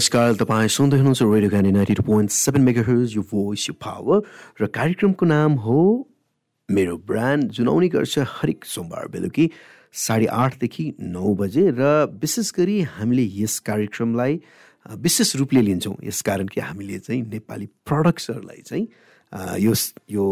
नमस्कार 0.00 0.34
तपाईँ 0.40 0.68
सुन्दै 0.72 0.96
हुनुहुन्छ 0.96 1.22
रेडियो 1.28 1.50
गानी 1.52 1.70
ninety 1.76 1.94
two 1.94 2.02
point 2.02 2.30
seven 2.32 2.62
megahertz 2.88 3.16
यो 3.16 3.22
भोइस 3.30 3.68
यो 3.68 3.74
पावर 3.84 4.20
र 4.56 4.66
कार्यक्रमको 4.72 5.26
नाम 5.28 5.52
हो 5.60 5.76
मेरो 6.68 6.96
ब्रान्ड 7.04 7.50
जुन 7.52 7.68
आउने 7.68 7.88
गर्छ 7.92 8.24
हरेक 8.40 8.64
सोमबार 8.64 9.08
बेलुकी 9.12 9.44
साढे 9.92 10.26
आठदेखि 10.40 10.86
नौ 11.04 11.34
बजे 11.36 11.64
र 11.76 11.92
विशेष 12.16 12.52
गरी 12.56 12.80
हामीले 12.96 13.28
यस 13.44 13.58
कार्यक्रमलाई 13.68 14.40
विशेष 15.04 15.36
रूपले 15.36 15.60
लिन्छौँ। 15.68 15.96
यस 16.08 16.22
कारण 16.24 16.46
कि 16.48 16.60
हामीले 16.64 16.98
चाहिँ 17.04 17.22
नेपाली 17.36 17.66
प्रडक्ट्सहरूलाई 17.84 18.62
चाहिँ 18.72 18.86
यो 19.68 19.74
यो 20.16 20.24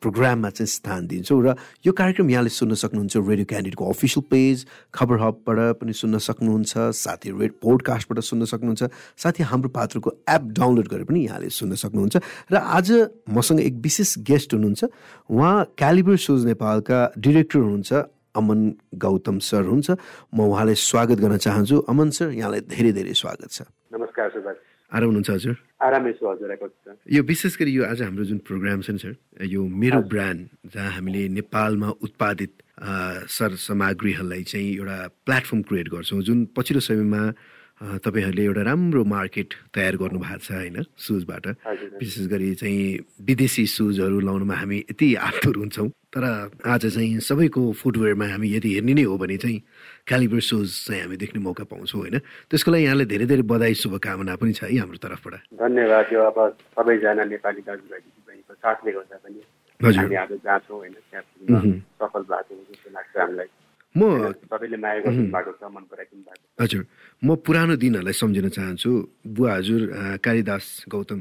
प्रोग्राममा 0.00 0.50
चाहिँ 0.50 0.66
स्थान 0.68 1.06
दिन्छौँ। 1.06 1.42
र 1.42 1.54
यो 1.86 1.92
कार्यक्रम 1.92 2.30
यहाँले 2.30 2.50
सुन्न 2.50 2.74
सक्नुहुन्छ 2.74 3.16
रेडियो 3.18 3.46
क्यान्डिडेटको 3.46 3.84
अफिसियल 3.84 4.24
पेज 4.30 4.56
खबर 4.94 5.16
हबबाट 5.18 5.58
पनि 5.80 5.92
सुन्न 5.92 6.18
सक्नुहुन्छ 6.18 6.72
साथै 6.94 7.30
रेड 7.34 7.52
पोडकास्टबाट 7.62 8.18
सुन्न 8.22 8.44
सक्नुहुन्छ 8.46 8.82
साथै 9.18 9.42
हाम्रो 9.50 9.68
पात्रको 9.74 10.08
एप 10.28 10.42
डाउनलोड 10.54 10.86
गरेर 10.88 11.04
पनि 11.04 11.20
यहाँले 11.26 11.50
सुन्न 11.50 11.74
सक्नुहुन्छ। 11.74 12.16
र 12.52 12.54
आज 12.56 12.88
मसँग 13.26 13.60
एक 13.60 13.74
विशेष 13.82 14.22
गेस्ट 14.22 14.54
हुनुहुन्छ। 14.54 14.80
उहाँ 15.30 15.56
क्यालिबर 15.74 16.16
सोज 16.16 16.46
नेपालका 16.46 16.98
डिरेक्टर 17.18 17.58
हुनुहुन्छ 17.58 17.92
अमन 18.38 18.60
गौतम 18.94 19.38
सर 19.42 19.62
हुन्छ 19.66 19.88
म 20.30 20.38
उहाँलाई 20.46 20.74
स्वागत 20.78 21.18
गर्न 21.18 21.36
चाहन्छु। 21.42 21.76
अमन 21.90 22.08
सर 22.14 22.30
यहाँलाई 22.38 22.60
धेरै 22.70 22.92
धेरै 22.92 23.14
स्वागत 23.18 23.50
छ। 23.50 23.66
नमस्कार 23.90 24.30
सुभाष। 24.30 24.56
आराम 24.94 25.06
हुनुहुन्छ 25.10 25.30
हजुर? 25.30 25.56
आरामै 25.80 26.12
छु। 26.12 26.26
यो 27.14 27.22
विशेष 27.22 27.56
गरी 27.58 27.72
यो 27.72 27.84
आज 27.84 28.02
हाम्रो 28.02 28.24
जुन 28.24 28.38
प्रोग्राम 28.42 28.80
छ 28.82 28.90
नि 28.90 28.98
सर 28.98 29.14
यो 29.46 29.62
मेरो 29.62 30.00
ब्रान्ड 30.10 30.40
जहाँ 30.74 30.90
हामीले 30.92 31.22
नेपालमा 31.38 31.88
उत्पादित 32.02 32.52
सर 33.30 33.50
सामग्रीहरूलाई 33.66 34.42
चाहिँ 34.42 34.70
एउटा 34.74 34.98
प्लेटफर्म 35.26 35.62
क्रिएट 35.68 35.88
गर्छौँ 35.94 36.22
जुन 36.26 36.38
पछिल्लो 36.56 36.82
समयमा 36.82 37.22
तपाईँहरूले 37.78 38.42
एउटा 38.44 38.62
राम्रो 38.62 39.02
मार्केट 39.04 39.54
तयार 39.70 39.94
गर्नु 39.96 40.18
भएको 40.18 40.42
छ 40.42 40.50
होइन 40.52 40.82
सुजबाट। 40.98 41.46
विशेष 42.02 42.26
गरी 42.26 42.54
चाहिँ 42.58 42.98
विदेशी 43.22 43.64
सुजहरू 43.66 44.18
लाउनुमा 44.20 44.54
हामी 44.54 44.78
यति 44.90 45.14
आतुर 45.14 45.56
हुन्छौँ 45.56 45.88
तर 46.10 46.24
आज 46.66 46.82
चाहिँ 46.90 47.20
सबैको 47.20 47.62
फुटवेयरमा 47.78 48.26
हामी 48.26 48.48
यदि 48.56 48.68
हेर्ने 48.74 48.94
नै 48.98 49.02
हो 49.06 49.14
भने 49.18 49.36
चाहिँ 49.38 49.58
क्यालिबर 50.08 50.40
सुज 50.40 50.68
चाहिँ 50.86 51.02
हामी 51.02 51.16
देख्ने 51.22 51.40
मौका 51.40 51.64
पाउँछौँ 51.70 52.00
होइन। 52.00 52.18
त्यसको 52.50 52.70
लागि 52.72 52.84
यहाँले 52.84 53.04
धेरै 53.04 53.26
धेरै 53.28 53.44
बधाई 53.46 53.74
शुभकामना 53.76 54.34
पनि 54.40 54.52
छ 54.58 54.64
है 54.66 54.78
हाम्रो 54.78 54.98
तर्फबाट। 54.98 55.34
धन्यवाद। 55.54 56.06
यो 56.12 56.20
अब 56.24 56.38
सबैजना 56.74 57.24
नेपाली 57.30 57.62
साथले 57.62 58.90
गर्दा 58.90 59.16
पनि 59.22 59.40
हामी 59.80 60.14
आज 60.16 60.32
होइन 60.66 60.94
सफल 62.00 62.22
भएको 62.26 62.54
जस्तो 62.58 62.90
लाग्छ 62.90 63.14
हामीलाई। 63.18 63.46
म 63.98 64.02
हजुर। 66.60 66.82
म 67.22 67.28
पुरानो 67.46 67.74
दिनहरूलाई 67.82 68.14
सम्झिन 68.14 68.48
चाहन्छु। 68.56 68.90
बुवा 69.26 69.52
हजुर 69.58 69.80
कालिदास 70.22 70.64
गौतम 70.86 71.20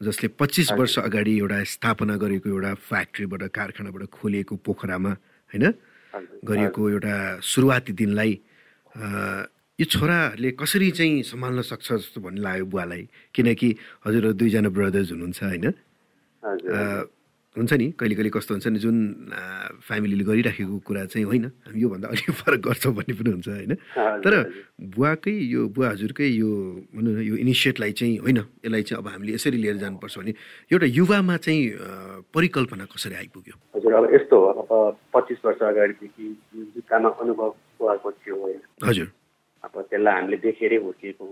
जसले 0.00 0.28
पच्चिस 0.40 0.68
वर्ष 0.80 0.94
अगाडि 1.06 1.32
एउटा 1.38 1.58
स्थापना 1.74 2.14
गरेको 2.16 2.48
एउटा 2.50 2.72
फ्याक्ट्रीबाट 2.88 3.42
कारखानाबाट 3.52 4.02
खोलिएको 4.16 4.54
पोखरामा 4.66 5.12
होइन? 5.50 5.64
गरिएको 6.44 6.82
एउटा 6.90 7.14
सुरुवाती 7.44 7.92
दिनलाई 8.00 8.32
यो 9.78 9.84
छोराहरूले 9.86 10.50
कसरी 10.60 10.90
चाहिँ 10.98 11.22
सम्हाल्न 11.30 11.60
सक्छ 11.62 11.88
जस्तो 11.92 12.18
भन्ने 12.20 12.40
लाग्यो 12.40 12.66
बुवालाई। 12.72 13.02
किनकि 13.34 13.68
हजुर 14.04 14.24
दुईजना 14.40 14.68
ब्रदर्स 14.76 15.08
हुनुहुन्छ 15.12 15.40
होइन? 15.42 15.66
हुन्छ 17.56 17.72
नि? 17.72 17.86
कहिले 17.98 18.14
कहिले 18.14 18.30
कस्तो 18.30 18.54
हुन्छ 18.54 18.66
नि 18.70 18.78
जुन 18.78 18.96
फ्यामिलीले 19.82 20.24
गरिराखेको 20.24 20.76
कुरा 20.86 21.04
चाहिँ 21.10 21.26
होइन 21.26 21.44
हामी 21.66 21.80
योभन्दा 21.82 22.06
अलिक 22.08 22.30
फरक 22.30 22.60
गर्छौँ 22.62 22.94
भन्ने 22.94 23.14
पनि 23.18 23.30
हुन्छ 23.30 23.48
होइन? 23.50 23.74
तर 24.22 24.34
बुवाकै 24.94 25.34
यो 25.34 25.60
बुवा 25.74 25.88
हजुरकै 25.90 26.28
यो 26.30 26.50
भनौँ 26.94 27.12
न 27.14 27.18
यो 27.26 27.34
इनिसिएटलाई 27.42 27.92
चाहिँ 27.98 28.16
होइन 28.22 28.38
यसलाई 28.38 28.82
चाहिँ 28.86 29.02
अब 29.02 29.08
हामीले 29.10 29.34
यसरी 29.34 29.58
लिएर 29.58 29.76
जानुपर्छ 29.82 30.14
भने 30.18 30.32
एउटा 30.70 30.86
युवामा 30.86 31.36
चाहिँ 31.42 31.62
परिकल्पना 32.30 32.84
कसरी 32.86 33.14
आइपुग्यो? 33.18 33.54
हजुर 33.76 33.92
अब 33.98 34.04
यस्तो 34.14 34.36
हो 34.38 34.46
अब 34.62 34.70
पच्चिस 35.10 35.38
वर्ष 35.44 35.60
अगाडिदेखि 35.74 36.26
जुत्तामा 36.54 37.08
अनुभव 37.18 37.50
बुवाको 37.82 38.10
थियो 38.22 38.36
हजुर। 38.86 39.08
अब 39.64 39.74
त्यसलाई 39.90 40.14
हामीले 40.14 40.36
देखेरै 40.46 40.78
हुर्किएको 40.84 41.26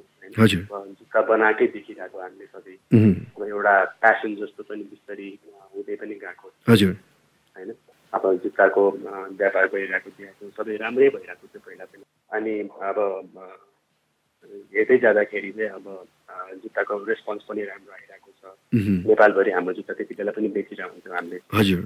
जुत्ता 0.99 1.21
बनाएकै 1.31 1.66
देखिरहेको 1.75 2.19
हामीले 2.21 2.47
सधैँ। 2.53 2.78
अब 3.37 3.43
एउटा 3.49 3.75
प्यासन 4.03 4.31
जस्तो 4.41 4.62
पनि 4.69 4.83
बिस्तारै 4.93 5.28
हुँदै 5.75 5.97
पनि 5.97 6.15
गएको 6.25 6.47
हजुर। 6.69 6.93
होइन? 7.56 7.71
अब 8.12 8.22
जुत्ताको 8.44 8.83
व्यापार 9.41 9.65
भइरहेको 9.72 10.11
थियो 10.17 10.50
सबै 10.56 10.77
राम्रै 10.77 11.09
भइरहेको 11.17 11.47
थियो 11.49 11.61
पहिला 11.65 11.84
पनि। 11.88 12.05
अनि 12.37 12.55
अब 12.88 12.99
हेर्दै 14.75 14.99
जाँदाखेरि 15.05 15.50
चाहिँ 15.56 15.71
अब 15.77 15.87
जुत्ताको 16.62 16.93
रेस्पोन्स 17.05 17.43
पनि 17.49 17.62
राम्रो 17.65 17.93
आइरहेको 17.93 18.31
छ। 18.38 18.43
नेपालभरि 19.09 19.50
हाम्रो 19.56 19.72
जुत्ता 19.78 19.93
त्यति 19.99 20.15
बेला 20.15 20.33
पनि 20.37 20.49
बेचिरहेको 20.56 20.93
हुन्थ्यो 20.93 21.12
हामीले। 21.17 21.38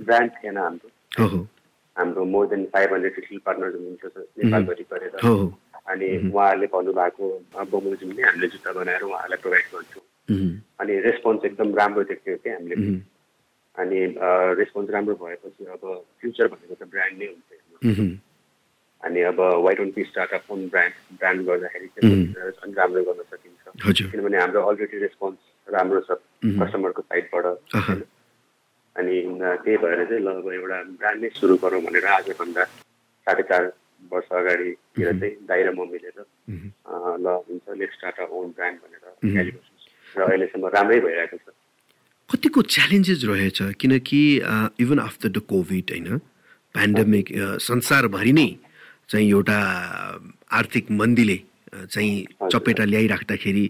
ब्रान्ड 0.06 0.30
थिएन 0.42 0.58
हाम्रो। 0.58 0.90
हाम्रो 1.96 2.24
more 2.24 2.46
than 2.48 2.64
five 2.72 2.92
hundred 2.92 3.14
fifty 3.14 3.38
partner 3.46 3.70
हुनुहुन्थ्यो 3.76 4.10
नेपालभरि 4.42 4.84
गरेर 4.92 5.14
अनि 5.92 6.08
उहाँहरूले 6.30 6.66
भन्नुभएको 6.74 7.24
बमोजिमले 7.70 8.22
हामीले 8.22 8.48
जुत्ता 8.48 8.72
बनाएर 8.72 9.02
उहाँहरूलाई 9.02 9.40
प्रोभाइड 9.42 9.66
गर्छौँ। 9.74 10.04
अनि 10.80 10.92
रेस्पोन्स 11.06 11.44
एकदम 11.44 11.74
राम्रो 11.76 12.02
देख्थ्यो 12.10 12.36
क्या 12.42 12.54
हामीले। 12.54 12.76
अनि 13.76 13.98
रेस्पोन्स 14.60 14.90
राम्रो 14.90 15.14
भएपछि 15.22 15.64
अब 15.74 15.82
फ्युचर 16.20 16.46
भनेको 16.54 16.74
त 16.74 16.88
ब्रान्ड 16.92 17.18
नै 17.18 17.26
हुन्छ 17.26 17.50
अनि 19.02 19.20
अब 19.28 19.40
why 19.64 19.74
don't 19.74 19.94
be 19.94 20.02
start 20.08 20.32
up 20.38 20.50
own 20.54 20.60
brand 20.72 20.94
brand 21.18 21.46
गर्दाखेरि 21.46 21.88
चाहिँ 21.94 22.74
राम्रो 22.78 23.02
गर्न 23.04 23.22
सकिन्छ। 23.30 24.10
किनभने 24.10 24.38
हाम्रो 24.38 24.60
अलरेडी 24.62 24.98
रेस्पोन्स 25.04 25.38
राम्रो 25.68 26.00
छ 26.06 26.10
कस्टमरको 26.62 27.02
साइडबाट 27.02 27.46
अनि 28.96 29.16
त्यही 29.64 29.76
भएर 29.82 30.00
चाहिँ 30.08 30.22
ल 30.22 30.28
अब 30.40 30.48
एउटा 30.52 30.78
ब्रान्ड 31.00 31.20
नै 31.22 31.28
सुरु 31.40 31.56
गरौँ 31.62 31.80
भनेर 31.86 32.06
आजभन्दा 32.18 32.64
साढे 33.26 33.42
चार 33.50 33.62
वर्ष 34.12 34.28
अगाडितिर 34.40 35.08
चाहिँ 35.20 35.34
दाइ 35.48 35.62
र 35.62 35.70
म 35.72 35.88
मिलेर 35.92 36.18
ल 37.24 37.26
हुन्छ 37.48 37.66
let 37.80 37.90
start 37.96 38.16
up 38.20 38.30
own 38.36 38.48
brand 38.56 38.76
भनेर 38.82 39.46
र 40.16 40.20
अहिलेसम्म 40.22 40.66
राम्रै 40.76 41.00
भइरहेको 41.00 41.36
छ। 41.40 41.46
कतिको 42.30 42.60
च्यालेन्जेस 42.74 43.24
रहेछ? 43.24 43.58
किनकि 43.80 44.20
इभन 44.82 44.98
आफ्टर 44.98 45.28
द 45.28 45.38
कोभिड 45.48 45.90
होइन 45.92 46.18
पेन्डेमिक 46.74 47.26
संसारभरि 47.60 48.32
नै 48.32 48.48
चाहिँ 49.08 49.28
एउटा 49.30 49.58
आर्थिक 50.58 50.90
मन्दीले 51.00 51.38
चाहिँ 51.92 52.12
चपेटा 52.52 52.84
ल्याइराख्दाखेरि 52.84 53.66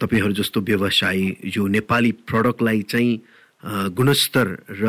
तपाईँहरू 0.00 0.32
जस्तो 0.40 0.60
व्यवसायी 0.60 1.26
यो 1.56 1.66
नेपाली 1.76 2.12
प्रडक्टलाई 2.28 2.82
चाहिँ 2.92 3.12
गुणस्तर 3.64 4.46
र 4.80 4.84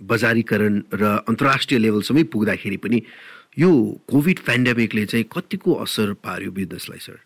बजारीकरण 0.00 0.74
र 0.92 1.02
अन्तर्राष्ट्रिय 1.28 1.78
लेभलसम्मै 1.80 2.22
पुग्दाखेरि 2.32 2.76
पनि 2.84 2.98
यो 3.58 3.70
कोभिड 4.08 4.38
पेन्डेमिकले 4.46 5.04
चाहिँ 5.06 5.24
कतिको 5.34 5.74
असर 5.84 6.12
पार्यो 6.24 6.50
बिजनेसलाई 6.52 6.98
सर? 6.98 7.18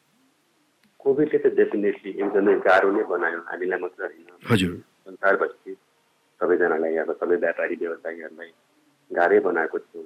कोभिडले 1.01 1.39
त 1.39 1.47
डेफिनेटली 1.55 2.11
एकदमै 2.11 2.55
गाह्रो 2.67 2.91
नै 2.97 3.03
बनायो। 3.05 3.39
हामीलाई 3.51 3.79
मात्र 3.79 4.03
होइन। 4.05 4.27
हजुर। 4.51 4.75
संसारभरि 5.07 5.75
सबैजनालाई 6.41 6.97
अब 7.05 7.11
सबै 7.21 7.37
व्यापारी 7.45 7.75
व्यवसायीहरूलाई 7.83 8.51
गाह्रै 9.11 9.41
बनाएको 9.47 9.79
थियो। 9.79 10.03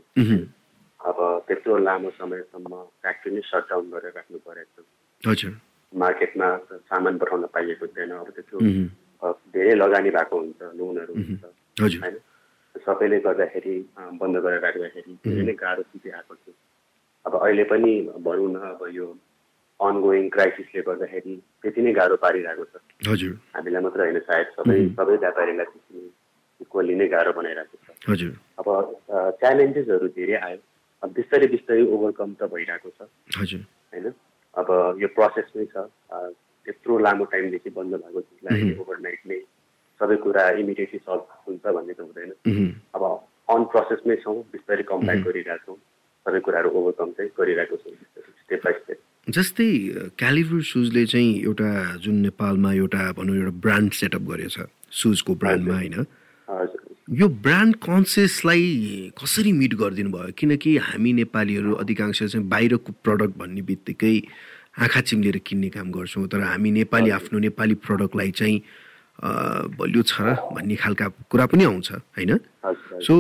अब 1.01 1.19
त्यत्रो 1.49 1.79
लामो 1.79 2.11
समयसम्म 2.19 2.73
फ्याक्ट्री 3.03 3.31
नै 3.33 3.43
सटडाउन 3.51 3.85
गरेर 3.91 4.13
राख्नु 4.17 4.39
परेको 4.47 4.83
थियो 4.83 5.31
हजुर। 5.31 5.53
मार्केटमा 5.93 6.49
सामान 6.91 7.15
पठाउन 7.19 7.47
पाइएको 7.55 7.87
थिएन 7.95 8.11
अब 8.19 8.29
त्यत्रो 8.37 8.59
धेरै 9.23 9.75
लगानी 9.75 10.11
भएको 10.11 10.37
हुन्छ 10.39 10.61
लोनहरू 10.79 11.13
हुन्छ। 11.15 11.45
होइन? 11.81 12.17
सबैले 12.75 13.19
गर्दाखेरि 13.27 13.75
बन्द 14.21 14.37
गरेर 14.45 14.61
राख्दाखेरि 14.63 15.13
धेरै 15.25 15.43
नै 15.47 15.55
गाह्रो 15.63 15.83
स्थिति 15.83 16.09
आएको 16.11 16.35
थियो। 16.35 16.55
अब 17.27 17.35
अहिले 17.43 17.65
पनि 17.71 17.93
भनौँ 18.23 18.51
न 18.53 18.57
अब 18.73 18.83
यो 18.95 19.07
अनगोइङ 19.81 20.29
क्राइसिसले 20.35 20.83
गर्दाखेरि 20.87 21.35
त्यति 21.63 21.81
नै 21.83 21.93
गाह्रो 21.99 22.17
पारिरहेको 22.23 22.65
छ। 22.65 22.75
हजुर। 23.09 23.35
हामीलाई 23.55 23.83
मात्र 23.83 24.01
होइन 24.01 24.19
सायद 24.31 24.47
सबै 24.57 24.79
सबै 24.99 25.17
व्यापारीलाई 25.25 25.67
त्यति 25.73 26.01
इक्वली 26.61 26.95
नै 26.95 27.07
गाह्रो 27.15 27.33
बनाइरहेको 27.39 27.77
छ। 27.85 27.89
हजुर। 28.11 28.33
अब 28.59 28.67
च्यालेन्जेसहरू 29.43 30.09
धेरै 30.19 30.37
आयो। 30.47 30.59
अब 31.03 31.09
बिस्तारै 31.19 31.47
बिस्तारै 31.55 31.83
ओभरकम 31.95 32.31
त 32.35 32.43
भइरहेको 32.55 32.89
छ। 32.99 33.01
हजुर। 33.39 33.63
होइन? 33.95 34.07
अब 34.55 34.69
यो 35.03 35.09
प्रोसेसमै 35.15 35.67
छ। 35.75 35.87
त्यत्रो 36.69 36.99
लामो 37.09 37.25
टाइमदेखि 37.33 37.71
बन्द 37.77 37.95
भएको 38.05 38.21
चिजलाई 38.21 38.77
ओभरनाइट 38.85 39.21
नै 39.33 39.41
सबै 40.01 40.17
कुरा 40.25 40.43
इमिडिएटली 40.63 40.99
सल्भ 41.03 41.27
हुन्छ 41.49 41.65
भन्ने 41.75 41.95
त 41.97 42.01
हुँदैन। 42.07 42.31
अब 42.95 43.03
अन 43.49 43.65
प्रोसेसमै 43.73 44.17
छौँ 44.23 44.37
बिस्तारै 44.53 44.85
कम्प्लाइट 44.91 45.25
गरिरहेछौँ। 45.25 45.77
सबै 46.27 46.41
कुराहरू 46.47 46.69
ओभरकम 46.79 47.11
चाहिँ 47.17 47.31
गरिरहेको 47.39 47.77
छौँ। 47.83 47.95
स्टेप 48.45 48.61
बाई 48.65 48.75
स्टेप 48.81 48.99
जस्तै 49.27 49.69
क्यालिभर 50.21 50.61
सुजले 50.65 51.05
चाहिँ 51.07 51.33
एउटा 51.43 51.71
जुन 52.05 52.15
नेपालमा 52.27 52.73
एउटा 52.73 53.03
भनौँ 53.19 53.37
एउटा 53.37 53.55
ब्रान्ड 53.65 53.93
सेटअप 53.93 54.23
गरेछ 54.31 54.57
सुजको 55.01 55.35
ब्रान्डमा 55.43 55.75
होइन? 55.75 55.97
यो 57.21 57.29
ब्रान्ड 57.45 57.77
कन्सियसलाई 57.85 58.65
कसरी 59.21 59.53
मिट 59.53 59.75
गरिदिनु 59.81 60.11
भयो? 60.13 60.33
किनकि 60.39 60.77
हामी 60.87 61.13
नेपालीहरू 61.13 61.75
अधिकांश 61.83 62.23
चाहिँ 62.23 62.47
बाहिरको 62.49 62.93
प्रडक्ट 63.05 63.35
भन्ने 63.39 63.63
बित्तिकै 63.69 64.17
आँखा 64.79 65.01
चिम्लेर 65.01 65.37
किन्ने 65.43 65.69
काम 65.75 65.91
गर्छौँ 65.91 66.27
तर 66.29 66.41
हामी 66.41 66.71
नेपाली 66.71 67.11
आफ्नो 67.11 67.39
नेपाली 67.39 67.75
प्रडक्टलाई 67.83 68.31
चाहिँ 68.31 68.57
बलियो 69.19 70.03
छ 70.07 70.15
भन्ने 70.55 70.77
खालका 70.79 71.07
कुरा 71.27 71.47
पनि 71.51 71.65
आउँछ 71.65 71.91
होइन? 72.15 72.33
सो 73.03 73.15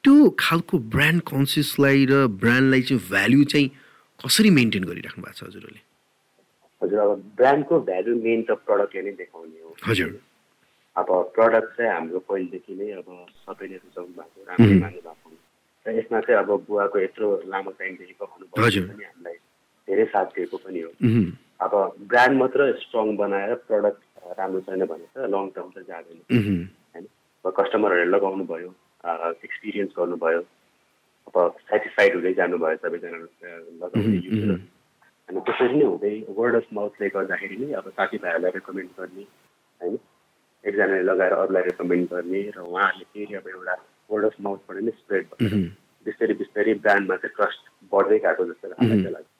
त्यो 0.00 0.14
खालको 0.38 0.78
ब्रान्ड 0.88 1.20
कन्सियसलाई 1.28 2.04
र 2.08 2.26
ब्रान्डलाई 2.40 2.82
चाहिँ 2.88 3.02
भ्याल्यु 3.12 3.44
चाहिँ 3.52 3.68
कसरी 4.24 4.50
मेन्टेन 4.50 4.84
गरिराख्नु 4.88 5.22
भएको 5.22 5.36
छ 5.36 5.42
हजुरहरूले? 5.52 5.80
हजुर 6.82 6.98
अब 6.98 7.10
ब्रान्डको 7.36 7.74
भ्यालु 7.86 8.10
मेन 8.24 8.40
त 8.48 8.50
प्रडक्टले 8.64 9.02
नै 9.02 9.12
देखाउने 9.20 9.60
हो। 9.60 9.76
हजुर। 9.84 10.10
अब 10.96 11.08
प्रडक्ट 11.36 11.68
चाहिँ 11.76 11.92
हाम्रो 11.92 12.18
पहिलेदेखि 12.26 12.72
नै 12.80 12.90
अब 12.98 13.08
सबैले 13.44 13.76
रुचाउनु 13.84 14.12
भएको 14.16 14.38
राम्रै 14.48 14.76
मान्नु 14.80 15.00
भएको। 15.04 15.28
र 15.86 15.88
यसमा 15.98 16.18
चाहिँ 16.24 16.38
अब 16.42 16.50
बुवाको 16.66 16.96
यत्रो 17.04 17.28
लामो 17.52 17.70
टाइमदेखिको 17.78 18.24
अनुभव 18.24 18.56
पनि 18.56 19.04
हामीलाई 19.04 19.36
धेरै 19.88 20.04
साथ 20.12 20.26
दिएको 20.36 20.56
पनि 20.64 20.80
हो। 20.80 20.90
अब 21.64 21.72
ब्रान्ड 22.10 22.38
मात्र 22.38 22.60
स्ट्रङ 22.80 23.16
बनाएर 23.16 23.54
प्रडक्ट 23.68 24.00
राम्रो 24.38 24.60
छैन 24.66 24.84
भने 24.86 25.06
त 25.14 25.30
लङ 25.34 25.48
टर्म 25.56 25.70
त 25.74 25.78
जाँदैन। 25.88 26.18
होइन? 26.94 27.06
अब 27.44 27.52
कस्टमरहरूले 27.58 28.10
लगाउनु 28.10 28.44
भयो 28.52 28.70
एक्सपिरियन्स 29.46 29.92
गर्नुभयो 29.98 30.40
अब 31.28 31.36
सेटिस्फाइड 31.70 32.14
हुँदै 32.14 32.32
जानुभयो 32.40 32.76
सबैजना 32.82 33.18
लगाउने 33.82 34.18
युजर 34.26 34.50
अनि 35.28 35.40
त्यसरी 35.46 35.76
नै 35.78 35.84
हुँदै 35.84 36.14
वर्ड 36.38 36.54
अफ 36.56 36.66
माउथले 36.78 37.08
गर्दाखेरि 37.16 37.56
नै 37.62 37.72
अब 37.80 37.86
साथीभाइहरूलाई 37.98 38.52
रेकमेन्ड 38.58 38.90
गर्ने 38.98 39.24
होइन? 39.80 39.94
एकजनाले 40.64 41.02
लगाएर 41.02 41.32
अरूलाई 41.34 41.62
रेकमेन्ड 41.68 42.06
गर्ने 42.10 42.42
र 42.56 42.58
उहाँहरूले 42.62 43.06
फेरि 43.12 43.34
अब 43.34 43.46
एउटा 43.54 43.74
वर्ड 44.10 44.24
अफ 44.30 44.36
माउथबाट 44.46 44.82
नै 44.86 44.92
स्प्रेड 45.02 45.24
भएर 45.32 45.54
बिस्तारै 46.06 46.34
बिस्तारै 46.42 46.74
ब्रान्डमा 46.84 47.16
चाहिँ 47.22 47.34
ट्रस्ट 47.36 47.62
बढ्दै 47.92 48.18
गएको 48.24 48.42
जस्तो 48.50 48.66
लाग्छ। 48.74 49.31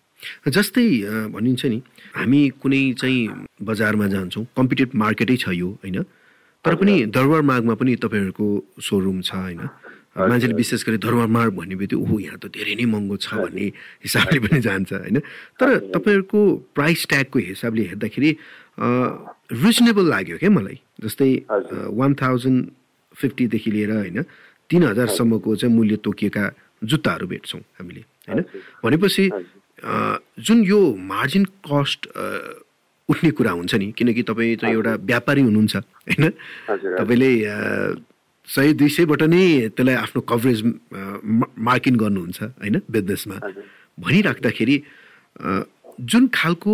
जस्तै 0.48 0.86
भनिन्छ 1.34 1.62
नि 1.66 1.78
हामी 2.16 2.40
कुनै 2.62 2.82
चाहिँ 3.00 3.20
बजारमा 3.62 4.06
जान्छौँ 4.14 4.44
कम्पिटेड 4.56 4.88
मार्केटै 4.94 5.36
छ 5.36 5.54
यो 5.54 5.68
होइन? 5.82 6.02
तर 6.64 6.74
पनि 6.78 6.94
दरबार 7.10 7.42
मार्गमा 7.42 7.74
पनि 7.74 7.92
तपाईँहरूको 7.98 8.46
सोरुम 8.78 9.20
छ 9.20 9.34
होइन? 9.34 9.60
मान्छेले 10.12 10.54
विशेष 10.54 10.84
गरी 10.86 10.98
दरबार 11.00 11.26
मार्ग 11.26 11.52
भन्ने 11.56 11.74
बित्तिकै 11.80 12.02
ओहो 12.04 12.18
यहाँ 12.20 12.38
त 12.38 12.52
धेरै 12.52 12.74
नै 12.78 12.84
महँगो 12.84 13.16
छ 13.16 13.34
भन्ने 13.34 13.66
हिसाबले 14.04 14.38
पनि 14.44 14.60
जान्छ 14.60 14.92
होइन? 14.92 15.18
तर 15.58 15.68
तपाईँहरूको 15.90 16.40
प्राइस 16.76 17.06
ट्यागको 17.08 17.38
हिसाबले 17.48 17.82
हेर्दाखेरि 17.90 18.30
रिजनेबल 19.64 20.06
लाग्यो 20.14 20.36
क्या 20.38 20.50
मलाई। 20.52 20.78
जस्तै 21.02 21.30
वान 21.98 22.14
थाउजन्ड 22.20 22.60
फिफ्टीदेखि 23.16 23.70
लिएर 23.70 23.90
होइन 23.90 24.22
तिन 24.70 24.82
हजारसम्मको 24.84 25.56
चाहिँ 25.56 25.74
मूल्य 25.74 25.96
तोकिएका 26.04 26.44
जुत्ताहरू 26.84 27.26
भेट्छौँ 27.26 27.60
हामीले 27.80 28.02
होइन? 28.28 28.40
भनेपछि 28.84 29.24
जुन 29.82 30.62
यो 30.64 30.80
मार्जिन 30.96 31.44
कस्ट 31.66 32.06
उठ्ने 33.08 33.30
कुरा 33.30 33.50
हुन्छ 33.50 33.74
नि 33.74 33.92
किनकि 33.98 34.22
तपाईँ 34.22 34.56
त 34.56 34.64
एउटा 34.64 34.92
व्यापारी 35.02 35.42
हुनुहुन्छ 35.42 35.76
होइन? 35.76 36.30
तपाईँले 36.98 37.30
सय 38.48 38.72
दुई 38.78 38.88
सयबाट 38.88 39.22
नै 39.22 39.68
त्यसलाई 39.74 39.94
आफ्नो 39.94 40.20
कभरेज 40.22 40.58
मार्किङ 41.58 41.94
गर्नुहुन्छ 41.96 42.42
होइन 42.42 42.76
बिजनेसमा। 42.90 43.36
भनिराख्दाखेरि 43.98 44.76
जुन 46.00 46.26
खालको 46.34 46.72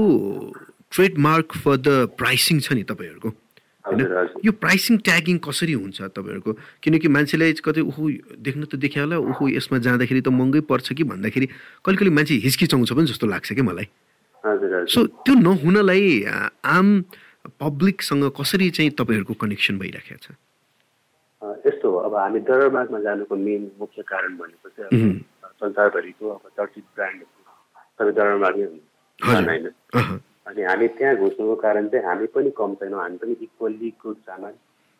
ट्रेडमार्क 0.92 1.48
फर 1.64 1.76
द 1.76 1.88
प्राइसिङ 2.16 2.60
छ 2.60 2.72
नि 2.72 2.82
तपाईँहरूको? 2.88 3.30
होइन? 3.88 4.00
यो 4.44 4.52
प्राइसिङ 4.62 4.94
ट्यागिङ 5.08 5.36
कसरी 5.48 5.72
हुन्छ 5.72 5.98
तपाईँहरूको? 6.16 6.52
किनकि 6.82 7.08
मान्छेलाई 7.08 7.52
कतै 7.64 7.82
ऊ 7.82 8.02
देख्न 8.36 8.62
त 8.68 8.74
देख्यो 8.76 9.02
होला 9.04 9.16
ऊ 9.18 9.48
यसमा 9.48 9.78
जाँदाखेरि 9.86 10.20
त 10.20 10.28
महँगै 10.28 10.60
पर्छ 10.68 10.92
कि 10.92 11.04
भन्दाखेरि 11.08 11.46
कहिले 11.84 11.96
कहिले 11.96 12.12
मान्छे 12.14 12.34
हिचकिचाउँछ 12.46 12.92
पनि 12.92 13.06
जस्तो 13.12 13.26
लाग्छ 13.26 13.48
कि 13.52 13.62
मलाई। 13.62 13.88
सो 14.92 15.00
त्यो 15.24 15.34
नहुनलाई 15.34 16.04
आम 16.64 16.86
पब्लिकसँग 17.60 18.24
कसरी 18.36 18.68
चाहिँ 18.76 18.90
तपाईँहरूको 19.00 19.34
कनेक्सन 19.40 19.78
भइराखेको 19.78 20.20
छ? 20.20 20.28
यस्तो 21.66 21.86
हो 21.90 21.98
अब 22.06 22.14
हामी 22.14 22.40
दरबारमा 22.46 22.98
जानुको 23.00 23.34
मेन 23.36 23.62
मुख्य 23.80 24.02
कारण 24.02 24.36
भनेको 24.36 24.68
चाहिँ 24.68 25.22
संसारभरिको 25.62 26.24
अब 26.28 26.44
चर्चित 26.56 26.84
ब्रान्ड 26.96 27.20
सबै 27.98 28.12
दरबारमै 28.18 28.66
हुन्छ 28.68 30.20
अनि 30.48 30.62
हामी 30.64 30.86
त्यहाँ 30.98 31.16
घुस्नुको 31.16 31.54
कारण 31.60 31.88
चाहिँ 31.92 32.04
हामी 32.06 32.26
पनि 32.34 32.50
कम 32.56 32.74
छैनौँ 32.80 33.00
हामी 33.00 33.16
पनि 33.22 33.32
इक्वल्ली 33.46 33.88
गुड 34.02 34.16
सामान 34.28 34.54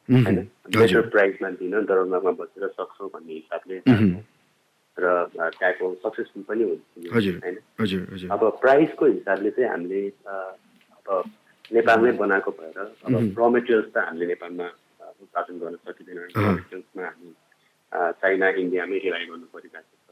होइन? 0.08 0.38
बेटर 0.76 1.08
प्राइसमा 1.14 1.48
दिन 1.60 1.74
दरबारमा 1.88 2.30
बसेर 2.40 2.68
सक्छौँ 2.76 3.08
भन्ने 3.14 3.32
हिसाबले 3.34 3.76
र 4.98 5.06
त्यहाँको 5.32 5.94
सक्सेसफुल 6.04 6.42
पनि 6.48 6.62
हुन्छ 6.68 6.84
होइन? 7.44 7.56
अब 8.34 8.40
प्राइसको 8.60 9.04
हिसाबले 9.06 9.50
चाहिँ 9.56 9.70
हामीले 9.70 10.00
अब 10.28 11.06
नेपालमै 11.72 12.12
बनाएको 12.20 12.50
भएर 12.58 12.78
अब 12.78 13.14
र 13.38 13.48
मेटेरियल्स 13.56 13.88
त 13.94 13.96
हामीले 14.08 14.26
नेपालमा 14.32 14.66
उत्पादन 15.22 15.54
गर्न 15.60 15.76
सकिँदैन। 15.86 16.18
मेटेरियल्समा 16.18 17.04
हामी 17.08 17.30
चाइना 18.20 18.48
इन्डियामै 18.62 18.98
रिलाइ 19.04 19.24
गर्नु 19.28 19.46
परिरहेको 19.54 19.94
छ। 19.96 20.08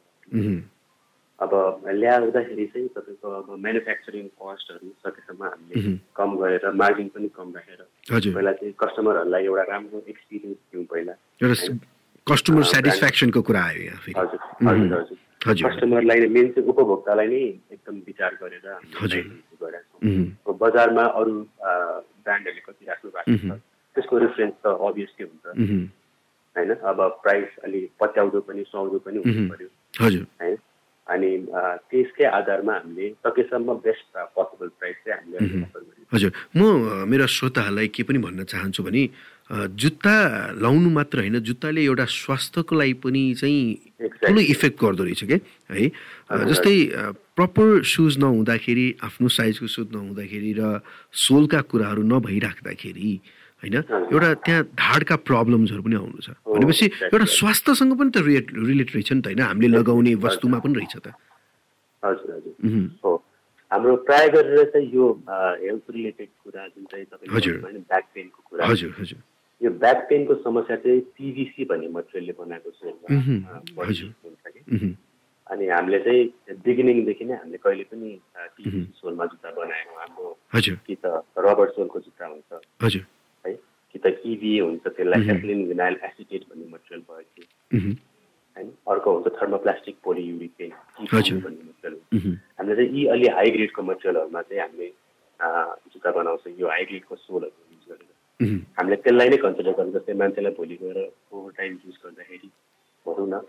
अब 1.38 1.52
ल्याउँदाखेरि 1.92 2.64
चाहिँ 2.72 2.88
तपाईँको 2.96 3.28
अब 3.28 3.48
म्यानुफ्याक्चरिङ 3.64 4.26
कस्टहरू 4.40 4.88
सकेसम्म 5.04 5.42
हामीले 5.44 5.96
कम 6.16 6.30
गरेर 6.40 6.64
मार्जिन 6.80 7.08
पनि 7.12 7.28
कम 7.36 7.48
राखेर 7.56 7.82
पहिला 8.32 8.52
चाहिँ 8.56 8.72
कस्टमरहरूलाई 8.82 9.44
एउटा 9.44 9.64
राम्रो 9.72 9.98
एक्सपिरियन्स 10.08 10.58
दिउँ 10.72 10.84
पहिला। 10.92 11.14
कस्टमर 12.26 12.62
सेटिस्फ्याक्सनको 12.72 13.40
कुरा 13.48 13.62
आयो 13.62 13.82
यहाँ 13.84 14.00
हजुर 14.16 14.40
हजुर 14.68 15.18
हजुर। 15.46 15.68
कस्टमरलाई 15.68 16.26
मेन 16.36 16.46
चाहिँ 16.56 16.68
उपभोक्तालाई 16.72 17.28
नै 17.28 17.42
एकदम 17.76 17.96
विचार 18.06 18.32
गरेर 18.40 18.66
गरेको 19.60 20.52
बजारमा 20.64 21.04
अरू 21.20 21.34
ब्रान्डहरूले 22.24 22.62
कति 22.66 22.84
राख्नु 22.88 23.10
भएको 23.12 23.36
छ 23.36 23.60
त्यसको 23.96 24.18
रेफरेन्स 24.24 24.54
त 24.64 24.66
अभियसली 24.88 25.24
हुन्छ। 25.26 25.44
होइन? 26.56 26.70
अब 26.90 26.98
प्राइस 27.22 27.48
अलि 27.64 27.80
पच्याउँदो 28.00 28.40
पनि 28.48 28.64
सुहाउँदो 28.72 28.98
पनि 29.04 29.18
हुनु 29.20 29.42
पर्यो। 29.52 29.68
होइन 30.00 30.56
अनि 31.06 31.30
त्यसकै 31.90 32.24
आधारमा 32.38 32.74
हामीले 32.74 33.06
सकेसम्म 33.26 33.68
बेस्ट 33.86 34.06
पोसिबल 34.34 34.68
प्राइस 34.78 34.96
चाहिँ 35.06 35.38
हामीले 35.38 35.86
हजुर। 36.12 36.30
म 36.56 37.06
मेरा 37.10 37.26
श्रोताहरूलाई 37.26 37.88
के 37.94 38.02
पनि 38.02 38.18
भन्न 38.26 38.44
चाहन्छु 38.50 38.82
भने 38.82 39.02
जुत्ता 39.78 40.16
लाउनु 40.58 40.90
मात्र 40.90 41.16
होइन 41.22 41.38
जुत्ताले 41.46 41.80
एउटा 41.86 42.04
स्वास्थ्यको 42.10 42.74
लागि 42.74 42.94
पनि 43.06 43.22
चाहिँ 43.38 43.62
ठुलो 44.26 44.40
इफेक्ट 44.54 44.76
गर्दो 44.82 45.02
रहेछ 45.06 45.22
क्या 45.30 45.38
है? 45.70 45.86
जस्तै 46.50 46.76
प्रपर 47.38 47.82
सुज 47.86 48.18
नहुँदाखेरि 48.18 48.86
आफ्नो 49.06 49.28
साइजको 49.28 49.66
सुज 49.66 49.88
नहुँदाखेरि 49.94 50.52
र 50.58 50.82
सोलका 51.14 51.60
कुराहरू 51.70 52.02
नभइराख्दाखेरि 52.02 53.10
होइन? 53.62 53.76
एउटा 54.12 54.28
त्यहाँ 54.46 54.62
ढाडका 54.76 55.16
प्रब्लम्सहरू 55.28 55.82
पनि 55.82 55.96
आउनु 55.96 56.20
छ। 56.20 56.28
भनेपछि 56.44 56.86
एउटा 57.12 57.26
स्वास्थ्यसँग 57.36 57.92
पनि 57.98 58.10
त 58.10 58.16
रिलेट 58.26 58.46
रिलेट 58.52 58.88
रहेछ 58.94 59.10
नि 59.12 59.20
त 59.20 59.26
होइन? 59.26 59.40
हामीले 59.40 59.68
लगाउने 59.76 60.12
वस्तुमा 60.26 60.58
पनि 60.64 60.74
रहेछ 60.76 60.94
त। 61.04 61.16
हजुर 62.02 62.28
हजुर। 62.36 62.54
हो। 63.04 63.12
हाम्रो 63.70 63.94
प्राय 64.06 64.28
गरेर 64.30 64.64
चाहिँ 64.70 64.88
यो 64.94 65.04
हेल्थ 65.26 65.86
रिलेटेड 65.90 66.28
कुरा 66.44 66.62
जुन 66.68 66.84
चाहिँ 66.90 67.06
तपाईँले 67.10 67.80
ब्याक 67.90 68.04
पेनको 68.14 68.40
कुरा। 68.46 68.66
हजुर 68.66 68.90
हजुर। 69.00 69.18
यो 69.60 69.70
ब्याक 69.82 69.98
पेनको 70.08 70.34
समस्या 70.44 70.76
चाहिँ 70.84 71.00
पिभिसी 71.16 71.64
भन्ने 71.64 71.88
मटेरियलले 71.88 72.34
बनाएको 72.38 72.70
छ 72.76 72.92
अनि 75.46 75.64
हामीले 75.66 75.98
चाहिँ 76.04 76.22
बिगिनिङदेखि 76.66 77.24
नै 77.24 77.34
हामीले 77.34 77.58
कहिले 77.62 77.84
पनि 77.90 78.10
सोलमा 78.98 79.24
जुत्ता 79.30 79.50
बनाएको 79.56 79.94
हाम्रो 79.98 80.28
कि 80.86 80.94
त 81.02 81.22
रबर 81.38 81.68
सोलको 81.74 81.98
जुत्ता 82.02 82.26
हुन्छ। 82.26 82.50
हजुर। 82.82 83.04
कि 83.96 83.98
त 84.00 84.20
इभी 84.26 84.58
हुन्छ 84.58 84.86
त्यसलाई 84.88 85.28
एथिलिन 85.30 85.66
भिनाइल 85.68 85.96
एसिटेट 86.04 86.42
भन्ने 86.44 86.66
मटेरियल 86.68 87.02
भएको 87.02 87.42
थियो 87.72 87.94
होइन 88.56 88.70
अर्को 88.88 89.12
हुन्छ 89.12 89.32
थर्मोप्लास्टिक 89.34 89.96
पोलियुरिक 90.04 90.52
भन्ने 91.40 91.64
मटेरियल 91.64 92.36
हामीले 92.58 92.76
चाहिँ 92.76 92.90
यी 92.92 93.06
अलि 93.14 93.28
हाई 93.36 93.50
ग्रेडको 93.50 93.82
मटेरियलहरूमा 93.84 94.42
चाहिँ 94.42 94.62
हामीले 94.62 94.88
जुत्ता 95.86 96.10
बनाउँछ 96.12 96.46
यो 96.58 96.68
हाई 96.68 96.84
ग्रेडको 96.84 97.16
सोलहरू 97.16 97.62
युज 97.72 97.84
गरेर 97.88 98.54
हामीले 98.76 98.96
त्यसलाई 98.98 99.28
नै 99.28 99.36
कन्सिडर 99.38 99.72
गर्छ 99.72 99.92
जस्तै 99.92 100.14
मान्छेलाई 100.14 100.52
भोलि 100.54 100.78
गएर 100.82 100.98
ओभर 101.02 101.50
टाइम 101.56 101.78
युज 101.80 101.98
गर्दाखेरि 102.04 102.50
भनौँ 103.06 103.28
न 103.28 103.40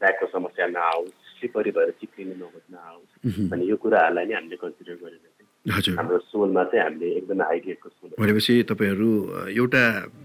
ब्यागको 0.00 0.26
समस्या 0.28 0.66
नआओस् 0.68 1.16
स्लिपरी 1.32 1.70
भएर 1.72 1.90
चिप्लिनु 2.00 2.34
नहोस् 2.36 2.70
नआओस् 2.70 3.48
भन्ने 3.50 3.64
यो 3.66 3.76
कुराहरूलाई 3.82 4.26
नै 4.26 4.34
हामीले 4.34 4.56
कन्सिडर 4.58 5.02
गरेर 5.02 5.37
हाम्रो 5.68 6.18
सोलमा 6.18 6.62
चाहिँ 6.64 6.84
हामीले 6.84 7.06
एकदमै 7.18 7.44
हाई 7.44 7.58
ग्रेडको 7.64 7.88
सोल 7.88 8.10
भनेपछि 8.18 8.54
तपाईँहरू 8.70 9.10
एउटा 9.52 9.82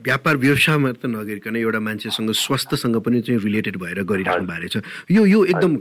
व्यापार 0.08 0.36
व्यवसाय 0.44 0.78
मात्र 0.78 1.08
नगरिकन 1.08 1.56
एउटा 1.56 1.80
मान्छेसँग 1.80 2.32
स्वास्थ्यसँग 2.32 2.96
पनि 3.04 3.22
चाहिँ 3.22 3.40
रिलेटेड 3.44 3.76
भएर 3.78 4.04
गरिराख्नु 4.04 4.48
भएको 4.48 4.68
छ। 4.74 4.84
यो 5.12 5.26
यो 5.26 5.40
एकदम 5.52 5.74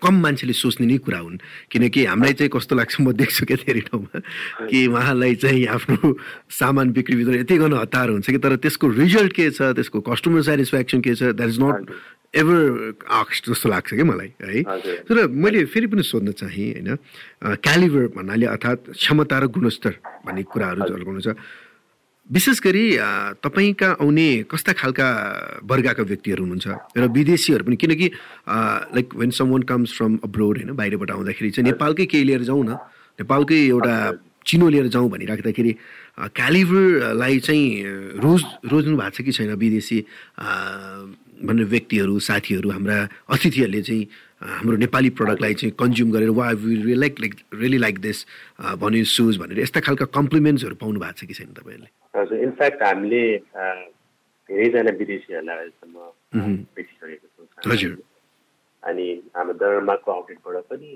कम 0.00 0.14
मान्छेले 0.24 0.52
सोच्ने 0.52 0.86
नै 0.86 0.98
कुरा 1.04 1.18
हुन्। 1.18 1.38
किनकि 1.70 2.04
हामीलाई 2.04 2.32
चाहिँ 2.40 2.50
कस्तो 2.50 2.74
लाग्छ 2.76 2.94
म 3.00 3.12
देख्छु 3.12 3.46
क्या 3.46 3.56
धेरै 3.68 3.82
ठाउँमा 3.88 4.18
कि 4.66 4.78
उहाँलाई 4.86 5.34
चाहिँ 5.44 5.66
आफ्नो 5.76 6.16
सामान 6.48 6.86
बिक्री 6.96 7.16
बिक्री 7.16 7.38
यति 7.44 7.56
गर्न 7.58 7.74
हतार 7.84 8.08
हुन्छ 8.10 8.30
कि 8.30 8.38
तर 8.38 8.56
त्यसको 8.64 8.86
रिजल्ट 8.88 9.32
के 9.32 9.50
छ 9.50 9.76
त्यसको 9.76 10.00
कस्टमर 10.00 10.42
सेटिस्फ्याक्सन 10.42 11.00
के 11.00 11.14
छ 11.14 11.36
द्याट 11.36 11.48
इज 11.48 11.58
नट 11.60 11.90
एभर 12.34 12.94
आक्स 13.10 13.42
जस्तो 13.48 13.68
लाग्छ 13.68 13.94
क्या 13.94 14.04
मलाई 14.04 14.30
है। 14.38 14.62
तर 15.02 15.26
मैले 15.26 15.64
फेरि 15.66 15.86
पनि 15.90 16.02
सोध्न 16.02 16.32
चाहेँ 16.32 16.70
होइन? 16.78 16.96
क्यालिभर 17.58 18.06
भन्नाले 18.14 18.46
अर्थात् 18.46 18.94
क्षमता 18.94 19.38
र 19.38 19.46
गुणस्तर 19.50 19.94
भन्ने 20.26 20.42
कुराहरू 20.46 20.80
झल्काउनु 20.86 21.20
छ। 21.26 21.34
विशेष 22.30 22.60
गरी 22.62 22.84
तपाईँका 23.42 23.88
आउने 23.98 24.46
कस्ता 24.46 24.72
खालका 24.78 25.08
वर्गका 25.66 26.02
व्यक्तिहरू 26.06 26.42
हुनुहुन्छ 26.46 26.68
र 26.94 27.06
विदेशीहरू 27.10 27.66
पनि 27.66 27.76
किनकि 27.76 28.06
like 28.94 29.14
when 29.18 29.30
someone 29.50 29.62
comes 29.66 29.90
from 29.98 30.12
abroad 30.22 30.56
होइन 30.62 30.70
बाहिरबाट 30.78 31.10
आउँदाखेरि 31.10 31.50
चाहिँ 31.50 31.66
नेपालकै 31.66 32.06
केही 32.06 32.24
लिएर 32.30 32.42
जाउँ 32.46 32.62
न 32.62 32.78
नेपालकै 33.18 33.58
एउटा 33.66 33.94
चिनो 34.46 34.68
लिएर 34.70 34.86
जाउँ 34.94 35.10
भनिराख्दाखेरि 35.10 35.72
क्यालिभरलाई 36.30 37.38
चाहिँ 37.42 37.66
रोज 38.22 38.42
रोज्नु 38.70 38.96
भएको 38.96 39.10
छ 39.10 39.26
कि 39.26 39.32
छैन 39.34 39.50
विदेशी 39.58 39.98
भन्ने 41.40 41.64
व्यक्तिहरू 41.74 42.18
साथीहरू 42.28 42.70
हाम्रा 42.70 42.96
अतिथिहरूले 43.36 43.82
चाहिँ 43.82 44.04
हाम्रो 44.40 44.76
नेपाली 44.84 45.10
प्रडक्टलाई 45.20 45.54
चाहिँ 45.60 45.74
कन्ज्युम 45.80 46.10
गरेर 46.12 46.30
वा 46.36 46.50
we 46.64 46.94
like 46.94 47.20
like 47.20 47.34
really 47.54 47.78
like 47.78 47.98
this 48.00 48.18
भन्यो 48.82 49.04
सुज 49.14 49.38
भनेर 49.40 49.60
यस्ता 49.60 49.80
खालका 49.86 50.04
कम्प्लिमेन्ट्सहरू 50.18 50.74
पाउनु 50.82 51.00
भएको 51.00 51.18
छ 51.20 51.28
कि 51.28 51.34
छैन 51.40 51.52
तपाईँहरूले 51.56 51.90
हजुर 52.18 52.38
इनफ्याक्ट 52.44 52.82
हामीले 52.82 53.24
धेरैजना 54.48 54.92
विदेशीहरूलाई 55.00 55.56
अहिलेसम्म 55.56 55.96
भेटिसकेको 56.76 57.26
छौँ 57.36 57.72
हजुर। 57.72 57.92
अनि 58.82 59.06
हाम्रो 59.36 59.54
दरमाको 59.60 60.08
आउटलेटबाट 60.12 60.64
पनि 60.72 60.90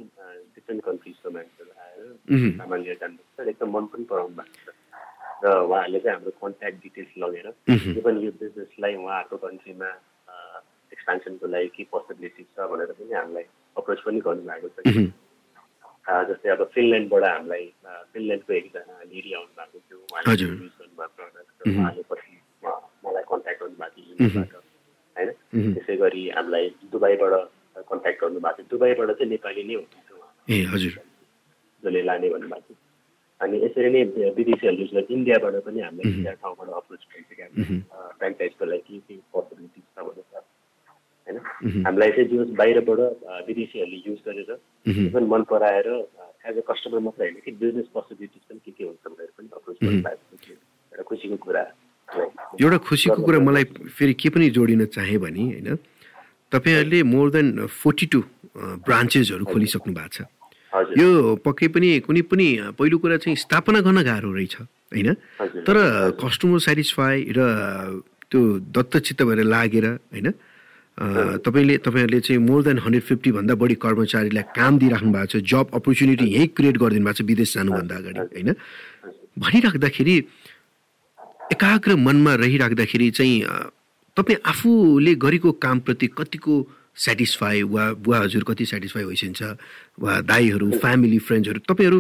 डिफ्रेन्ट 0.57 0.81
कन्ट्रिजको 0.85 1.31
मान्छेहरू 1.37 1.73
आएर। 1.85 2.57
सामान 2.57 2.79
लिएर 2.83 2.97
जानुहुन्छ 3.01 3.45
र 3.45 3.49
एकदम 3.53 3.69
मन 3.77 3.85
पनि 3.93 4.05
पराउनु 4.11 4.35
भएको 4.41 4.57
छ 4.65 5.45
र 5.45 5.53
उहाँहरूले 5.69 6.01
चाहिँ 6.01 6.17
हाम्रो 6.17 6.33
कन्ट्याक्ट 6.41 6.79
डिटेल्स 6.83 7.13
लगेर। 7.23 7.47
इभन 8.01 8.15
यो 8.25 8.31
बिजनेसलाई 8.41 8.95
उहाँहरूको 9.05 9.37
कन्ट्रीमा 9.45 9.91
एक्सपेन्सनको 11.05 11.47
लागि 11.53 11.69
के 11.77 11.85
पोसिबिलिटिज 11.93 12.47
छ 12.57 12.65
भनेर 12.73 12.93
पनि 12.97 13.13
हामीलाई 13.13 13.45
अप्रोच 13.77 14.01
पनि 14.09 14.21
गर्नुभएको 14.25 14.69
छ। 14.73 14.77
जस्तै 16.05 16.49
अब 16.55 16.63
फिनल्यान्डबाट 16.75 17.25
हामीलाई 17.25 17.65
फिनल्यान्डको 18.13 18.53
एकजना 18.53 18.95
लेडी 19.13 19.31
आउनु 19.37 19.53
भएको 19.59 19.79
थियो। 19.85 19.99
उहाँले। 20.01 20.33
युज 20.33 20.73
गर्नुभएको 20.81 22.03
पछि 22.11 22.33
मलाई 23.05 23.25
कन्ट्याक्ट 23.33 23.61
गर्नुभएको 23.63 23.93
थियो 23.97 24.13
युजबाट 24.25 24.53
होइन। 25.17 25.29
त्यसै 25.75 25.95
गरी 26.01 26.23
हामीलाई 26.37 26.65
दुबईबाट 26.93 27.35
कन्ट्याक्ट 27.91 28.19
गर्नुभएको 28.25 28.57
थियो। 28.57 28.69
दुबईबाट 28.73 29.09
चाहिँ 29.19 29.31
नेपाली 29.35 29.63
नै 29.69 29.75
हुनुहुन्छ 29.75 30.11
उहाँ। 30.13 30.31
ए 30.49 30.57
हजुर। 30.73 30.95
जसले 31.83 32.03
लाने 32.09 32.29
भन्नुभएको 32.33 32.65
थियो। 32.65 32.83
अनि 33.41 33.57
यसरी 33.65 33.89
नै 33.93 34.03
विदेशीहरूले 34.39 35.03
इन्डियाबाट 35.15 35.55
पनि 35.69 35.81
हामीलाई 35.85 36.13
इन्डिया 36.13 36.33
ठाउँबाट 36.41 36.69
अप्रोच 36.81 37.03
भइसक्यो 37.13 37.47
फ्रेन्चाइजको 38.19 38.65
लागि 38.65 38.83
के 38.89 38.99
के 39.09 39.15
पोसिबिलिटिज 39.33 39.85
छ 39.85 39.99
भनेर। 40.09 40.43
होइन? 41.27 41.39
हामीलाई 41.87 42.11
चाहिँ 42.11 42.29
जो 42.29 42.45
बाहिरबाट 42.61 43.01
विदेशीहरूले 43.49 43.99
युज 44.07 44.21
गरेर 44.27 44.51
इभन 45.09 45.25
मन 45.33 45.43
पराएर 45.51 45.89
एज 46.49 46.57
अ 46.57 46.65
कस्टमर 46.71 46.99
मात्र 47.07 47.23
होइन 47.23 47.37
कि 47.45 47.51
बिजनेस 47.63 47.87
पोसिबिलिटिज 47.95 48.43
पनि 48.49 48.61
के 48.65 48.71
के 48.77 48.85
हुन्छ 48.85 49.05
भनेर 49.09 49.31
पनि 49.39 49.49
अप्रोच 49.57 49.77
एउटा 49.83 51.03
खुसीको 51.09 51.37
कुरा 51.45 51.65
एउटा 52.61 52.79
खुसीको 52.89 53.21
कुरा 53.25 53.39
मलाई 53.41 53.65
फेरि 53.97 54.15
के 54.15 54.29
पनि 54.37 54.51
जोडिन 54.53 54.85
चाहेँ 54.93 55.19
भने 55.19 55.45
होइन 55.51 55.77
तपाईँहरूले 56.53 57.03
मोर 57.03 57.31
देन 57.31 57.67
फोर्टी 57.67 58.07
टू 58.13 58.21
ब्रान्चेसहरू 58.87 59.45
खोलिसक्नु 59.45 59.93
भएको 59.95 60.13
छ। 60.15 60.29
यो 61.01 61.09
पक्कै 61.43 61.69
पनि 61.75 61.89
कुनै 62.07 62.23
पनि 62.31 62.47
पहिलो 62.79 62.97
कुरा 62.99 63.17
चाहिँ 63.23 63.37
स्थापना 63.39 63.81
गर्न 63.81 64.03
गाह्रो 64.05 64.31
रहेछ 64.35 64.55
होइन। 64.95 65.09
तर 65.67 65.77
कस्टमर 66.21 66.59
सेटिस्फाई 66.67 67.17
र 67.35 67.41
त्यो 68.31 68.41
दत्तचित्त 68.75 69.23
भएर 69.23 69.41
लागेर 69.47 69.87
होइन 69.87 70.29
तपाईँले 70.99 71.77
तपाईँहरूले 71.83 72.21
चाहिँ 72.21 72.41
मोर 72.41 72.63
देन 72.63 72.79
हन्ड्रेड 72.79 73.03
फिफ्टीभन्दा 73.03 73.55
बढी 73.55 73.75
कर्मचारीलाई 73.83 74.45
काम 74.55 74.79
दिइराख्नु 74.79 75.11
भएको 75.13 75.27
छ 75.27 75.43
जब 75.43 75.67
अपर्च्युनिटी 75.75 76.27
यहीँ 76.35 76.49
क्रिएट 76.55 76.77
गरिदिनु 76.79 77.05
भएको 77.05 77.19
छ 77.19 77.27
विदेश 77.27 77.55
जानुभन्दा 77.55 77.95
अगाडि 77.97 78.21
होइन? 78.21 78.51
भनिराख्दाखेरि 79.39 80.17
एकाग्र 81.53 81.97
मनमा 81.99 82.35
रहिराख्दाखेरि 82.35 83.11
चाहिँ 83.11 83.37
तपाईँ 84.17 84.39
आफूले 84.47 85.15
गरेको 85.19 85.51
कामप्रति 85.59 86.07
कतिको 86.15 86.55
सेटिस्फाई 86.95 87.63
वा 87.75 87.85
बुवा 87.99 88.19
हजुर 88.19 88.43
कति 88.47 88.65
सेटिस्फाई 88.65 89.03
होइसिन्छ 89.03 89.43
वा 89.99 90.13
दाईहरू 90.31 90.71
फ्यामिली 90.79 91.19
फ्रेन्ड्सहरू 91.19 91.61
तपाईँहरू 91.67 91.99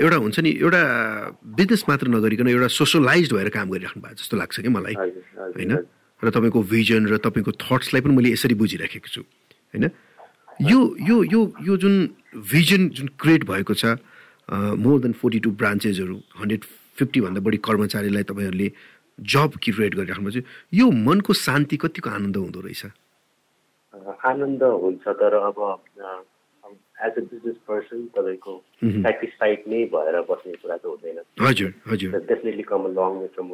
एउटा 0.00 0.16
हुन्छ 0.16 0.38
नि 0.40 0.50
एउटा 0.64 0.82
बिजनेस 1.60 1.84
मात्र 1.88 2.08
नगरिकन 2.08 2.48
एउटा 2.48 2.68
सोसलाइज 2.72 3.32
भएर 3.36 3.48
काम 3.52 3.68
गरिराख्नु 3.68 4.00
भएको 4.00 4.16
जस्तो 4.16 4.36
लाग्छ 4.40 4.60
कि 4.64 4.68
मलाई 4.72 4.94
होइन? 4.96 5.76
र 6.24 6.30
तपाईँको 6.32 6.60
भिजन 6.72 7.06
र 7.12 7.16
तपाईँको 7.20 7.52
थट्सलाई 7.60 8.00
पनि 8.00 8.14
मैले 8.16 8.32
यसरी 8.32 8.54
बुझिराखेको 8.56 9.08
छु। 9.12 9.22
होइन? 9.22 9.90
यो 10.62 10.80
यो 11.00 11.16
यो 11.24 11.40
यो 11.62 11.76
जुन 11.76 11.94
भिजन 12.50 12.88
जुन 12.96 13.08
क्रिएट 13.20 13.44
भएको 13.44 13.74
छ 13.74 13.84
मोर 14.48 15.00
देन 15.00 15.12
फोर्टी 15.12 15.38
टू 15.40 15.50
ब्रान्चेसहरू 15.52 16.16
हन्ड्रेड 16.40 16.62
फिफ्टीभन्दा 16.98 17.40
बढी 17.40 17.58
कर्मचारीलाई 17.64 18.22
तपाईँहरूले 18.22 18.68
जब 19.18 19.50
क्रिएट 19.62 19.94
गरिराख्नु 19.94 20.24
भएको 20.24 20.40
छ 20.40 20.46
यो 20.74 20.86
मनको 20.90 21.32
शान्ति 21.32 21.76
कतिको 21.76 22.10
आनन्द 22.10 22.36
हुँदो 22.36 22.60
रहेछ? 22.60 22.82
आनन्द 24.24 24.62
हुन्छ 24.62 25.04
तर 25.08 25.34
अब 25.38 25.58
एज 27.06 27.18
अ 27.18 27.22
बिजनेस 27.32 27.56
पर्सन 27.68 28.06
तपाईँको 28.16 28.52
सेटिस्फाइड 29.06 29.58
नै 29.72 29.80
भएर 29.94 30.16
बस्ने 30.30 30.52
कुरा 30.62 30.76
त 30.76 30.84
हुँदैन। 30.86 31.18
हजुर 31.46 31.70
हजुर। 31.90 32.10
Definitely 32.30 32.64
come 32.70 32.86
long 32.98 33.12
way 33.20 33.28
from 33.34 33.48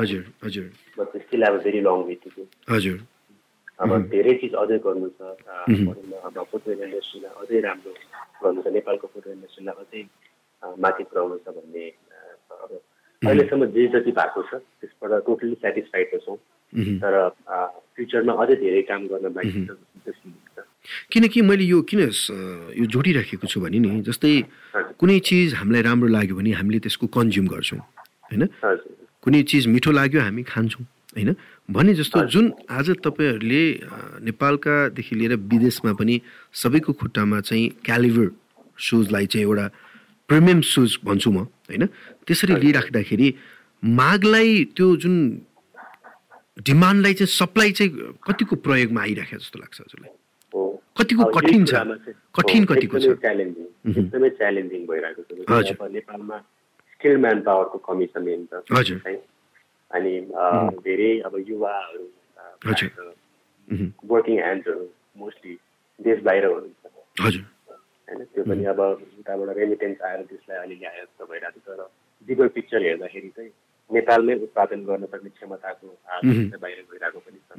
हजुर 0.00 0.22
हजुर। 0.44 0.66
But 0.98 1.16
still 1.24 1.44
have 1.44 1.54
a 1.60 1.62
very 1.64 1.80
long 1.88 1.98
way 2.10 2.14
to 2.24 2.28
हजुर। 2.74 2.98
अब 3.80 3.90
धेरै 4.12 4.32
चिज 4.40 4.54
अझै 4.62 4.78
गर्नु 4.84 5.08
छ। 5.16 5.20
अब 6.28 6.36
फुटवेयर 6.50 6.80
इन्डस्ट्रीलाई 6.84 7.32
अझै 7.40 7.60
राम्रो 7.66 7.92
गर्नु 8.42 8.62
छ। 8.62 8.66
नेपालको 8.76 9.06
फुटवेयर 9.12 9.36
इन्डस्ट्रीलाई 9.36 9.74
अझै 9.84 10.02
माथि 10.84 11.02
पुऱ्याउनु 11.08 11.36
छ 11.44 11.48
भन्ने। 11.56 11.84
अब 12.52 12.72
अहिलेसम्म 13.22 13.66
जे 13.76 13.86
जति 13.94 14.12
भएको 14.18 14.40
छ 14.48 14.60
त्यसबाट 14.80 15.24
टोटली 15.26 15.54
सेटिस्फाइड 15.64 16.06
त 16.12 16.20
छौँ। 16.24 16.36
तर 17.00 17.14
फ्युचरमा 17.96 18.32
अझै 18.42 18.56
धेरै 18.64 18.82
काम 18.90 19.06
गर्न 19.08 19.32
बाँकी 19.38 19.64
छ 19.66 19.70
जस्तो 20.06 20.62
किनकि 21.12 21.40
मैले 21.42 21.64
यो 21.64 21.82
किन 21.82 22.00
यो 22.00 22.84
जोडिराखेको 22.86 23.46
छु 23.46 23.60
भने 23.60 23.78
नि 23.78 24.00
जस्तै 24.08 24.32
कुनै 24.98 25.18
चिज 25.28 25.54
हामीलाई 25.60 25.82
राम्रो 25.82 26.08
लाग्यो 26.08 26.34
भने 26.36 26.50
हामीले 26.56 26.78
त्यसको 26.84 27.06
कन्ज्युम 27.06 27.46
गर्छौँ 27.52 27.78
होइन? 27.78 28.42
कुनै 29.22 29.42
चिज 29.50 29.66
मिठो 29.66 29.90
लाग्यो 29.92 30.20
हामी 30.20 30.42
खान्छौँ 30.48 30.84
होइन? 31.16 31.30
भने 31.70 31.94
जस्तो 31.94 32.18
जुन 32.32 32.52
आज 32.70 32.90
तपाईँहरूले 33.04 33.62
नेपालकादेखि 34.26 35.14
लिएर 35.14 35.34
विदेशमा 35.52 35.92
पनि 36.00 36.20
सबैको 36.52 36.92
खुट्टामा 37.00 37.40
चाहिँ 37.46 37.68
क्यालिभर 37.86 38.26
सुजलाई 38.78 39.26
चाहिँ 39.26 39.44
एउटा 39.46 39.66
प्रिमियम 40.28 40.60
सुज 40.64 40.98
भन्छु 41.04 41.30
म 41.30 41.38
होइन? 41.70 41.86
त्यसरी 42.26 42.54
लिइराख्दाखेरि 42.62 43.28
मागलाई 43.82 44.48
त्यो 44.76 44.86
जुन 45.02 45.14
डिमान्डलाई 46.66 47.14
चाहिँ 47.14 47.32
सप्लाई 47.40 47.70
चाहिँ 47.78 47.90
कतिको 48.26 48.56
प्रयोगमा 48.64 49.00
आइराखेको 49.00 49.40
जस्तो 49.40 49.58
लाग्छ 49.58 49.80
हजुरलाई? 49.80 50.12
कतिको 50.96 51.24
कठिन 51.36 51.64
छ? 51.64 51.72
कठिन 52.36 52.64
कतिको 52.70 52.96
छ? 52.98 53.06
च्यालेन्जिङ 53.24 53.66
एकदमै 53.90 54.30
च्यालेन्जिङ 54.40 54.80
भइरहेको 54.86 55.22
छ। 55.22 55.30
अब 55.70 55.82
नेपालमा 55.96 56.36
स्किल 56.92 57.16
म्यान 57.24 57.38
पावरको 57.46 57.78
कमी 57.86 58.06
छ 58.12 58.16
मेन 58.26 58.40
त। 58.52 58.52
अनि 59.90 60.12
धेरै 60.84 61.12
अब 61.26 61.34
युवाहरू। 61.48 62.04
वर्किङ 64.10 64.36
ह्यान्ड्सहरू 64.38 64.84
मोस्टली 65.18 65.54
देश 66.00 66.18
बाहिर 66.26 66.44
हुनुहुन्छ 66.46 66.84
होइन? 67.22 67.44
त्यो 68.34 68.42
पनि 68.44 68.64
अब 68.74 68.80
उताबाट 68.80 69.56
रेमिटेन्स 69.56 69.98
आएर 70.02 70.20
त्यसलाई 70.30 70.58
अलिअलि 70.64 70.86
आयात 70.92 71.08
भइरहेको 71.30 71.58
छ। 71.60 71.66
तर 71.66 71.80
बिगर 72.28 72.48
पिक्चर 72.54 72.80
हेर्दाखेरि 72.82 73.30
चाहिँ 73.36 73.50
नेपालमै 73.90 74.34
उत्पादन 74.46 74.80
गर्न 74.84 75.04
सक्ने 75.12 75.30
क्षमताको 75.38 75.86
चाहिँ 75.86 76.60
बाहिर 76.60 76.78
गइरहेको 76.90 77.18
पनि 77.26 77.38
छ। 77.46 77.50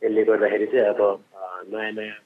त्यसले 0.00 0.22
गर्दाखेरि 0.24 0.66
चाहिँ 0.72 0.86
अब 0.92 1.00
नयाँ 1.72 1.92
नयाँ 1.98 2.18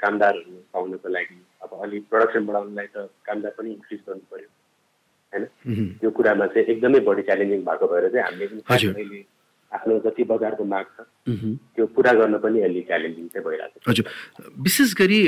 कामदारहरू 0.00 0.58
पाउनको 0.72 1.08
लागि 1.08 1.38
अब 1.62 1.70
अलिक 1.82 2.02
प्रडक्सन 2.10 2.46
बढाउनलाई 2.46 2.88
त 2.94 3.08
कामदार 3.26 3.52
पनि 3.58 3.70
इन्क्रिज 3.76 4.00
गर्नु 4.08 4.24
पर्यो 4.30 4.48
होइन। 5.32 5.44
त्यो 6.00 6.10
कुरामा 6.10 6.46
चाहिँ 6.52 6.66
एकदमै 6.74 7.00
बढी 7.08 7.22
च्यालेन्जिङ 7.28 7.60
भएको 7.68 7.86
भएर 7.92 8.08
चाहिँ 8.12 8.24
हामीले 8.26 8.46
पनि 8.66 9.24
आफ्नो 9.72 9.98
जति 10.04 10.22
बजारको 10.30 10.64
माग 10.64 10.86
छ। 10.94 11.02
त्यो 11.74 11.84
पुरा 11.94 12.12
गर्न 12.18 12.38
पनि 12.38 12.60
अलि 12.62 12.80
च्यालेन्जिङ 12.86 13.26
चाहिँ 13.34 13.44
भइरहेको 13.46 13.78
छ। 13.82 13.88
हजुर। 13.88 14.06
विशेष 14.66 14.94
गरी 15.00 15.20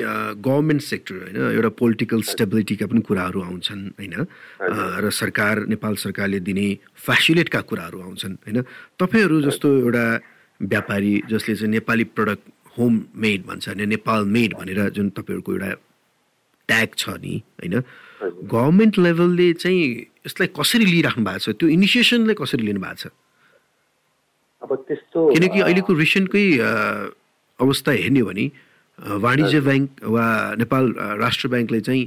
गभर्मेन्ट 0.47 0.83
सेक्टर 0.83 1.15
होइन 1.23 1.37
एउटा 1.59 1.71
पोलिटिकल 1.81 2.21
स्टेबिलिटीका 2.33 2.87
पनि 2.87 3.01
कुराहरू 3.09 3.39
आउँछन् 3.43 3.83
होइन? 3.99 4.15
र 5.03 5.11
सरकार 5.11 5.55
नेपाल 5.75 5.95
सरकारले 6.05 6.41
दिने 6.49 6.67
फेसिलेटका 7.07 7.61
कुराहरू 7.71 7.99
आउँछन् 8.03 8.35
होइन? 8.47 8.59
तपाईँहरू 9.01 9.41
जस्तो 9.49 9.69
एउटा 9.85 10.07
व्यापारी 10.61 11.13
जसले 11.31 11.55
चाहिँ 11.55 11.71
नेपाली 11.71 12.05
प्रडक्ट 12.17 12.45
होम 12.79 12.93
मेड 13.17 13.47
भन्छ 13.47 13.69
होइन 13.69 13.89
नेपाल 13.89 14.25
मेड 14.37 14.55
भनेर 14.59 14.89
जुन 14.97 15.09
तपाईँहरूको 15.11 15.53
एउटा 15.53 15.73
ट्याग 16.69 16.89
छ 16.99 17.09
नि 17.23 17.35
होइन? 17.61 17.75
गभर्मेन्ट 18.45 18.99
लेभलले 18.99 19.53
चाहिँ 19.63 19.83
यसलाई 20.27 20.49
कसरी 20.59 20.85
लिइराख्नु 20.85 21.25
भएको 21.25 21.39
छ? 21.39 21.57
त्यो 21.59 21.69
इनिसिएसनलाई 21.69 22.35
कसरी 22.43 22.63
लिनु 22.67 22.81
भएको 22.81 23.01
छ? 23.03 23.15
अब 24.63 24.71
त्यस्तो 24.89 25.19
किनकि 25.33 25.61
अहिलेको 25.61 25.93
रिसेन्टकै 25.95 26.47
अवस्था 27.59 27.93
हेर्ने 27.93 28.21
हो 28.21 28.27
भने 28.27 28.47
वाणिज्य 28.99 29.61
ब्याङ्क 29.61 29.91
वा 30.11 30.27
नेपाल 30.59 30.85
राष्ट्र 31.23 31.49
ब्याङ्कले 31.49 31.81
चाहिँ 31.81 32.05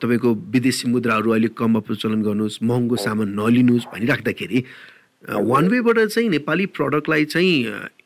तपाईँको 0.00 0.28
विदेशी 0.54 0.88
मुद्राहरू 0.88 1.30
अलिक 1.36 1.52
कम 1.52 1.80
प्रचलन 1.80 2.22
गर्नुहोस् 2.22 2.62
महँगो 2.62 2.96
सामान 2.96 3.28
नलिनुहोस् 3.40 3.86
भनिराख्दाखेरि 3.92 4.64
वान 5.26 5.68
वेबाट 5.68 5.98
चाहिँ 5.98 6.28
नेपाली 6.28 6.66
प्रडक्टलाई 6.66 7.24
चाहिँ 7.24 7.54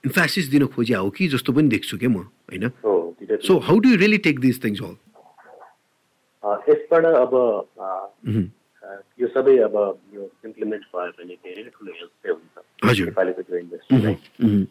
इन्फासिस 0.05 0.49
दिन 0.49 0.67
खोजिया 0.67 0.99
हो 0.99 1.11
कि 1.11 1.29
जस्तो 1.29 1.53
पनि 1.53 1.69
देख्छु 1.69 1.99
क्या 1.99 2.09
म 2.09 2.17
होइन? 2.49 2.69
So 3.37 3.59
how 3.59 3.79
do 3.79 3.95
really 3.97 4.19
take 4.19 4.41
this 4.41 4.65
things 4.65 4.81
all 4.83 4.97
यसबाट 6.69 7.05
अब 7.05 7.35
यो 9.21 9.29
सबै 9.29 9.57
अब 9.59 9.77
यो 10.15 10.31
इम्प्लिमेन्ट 10.45 10.85
भयो 10.97 11.11
भने 11.19 11.35
धेरै 11.35 11.63
ठुलो 11.63 11.93
हेल्प 11.93 12.11
चाहिँ 12.25 12.37
हुन्छ 12.37 13.01
नेपालीको 13.01 13.43
त्यो 13.43 13.59
इन्डस्ट्रीलाई 13.59 14.15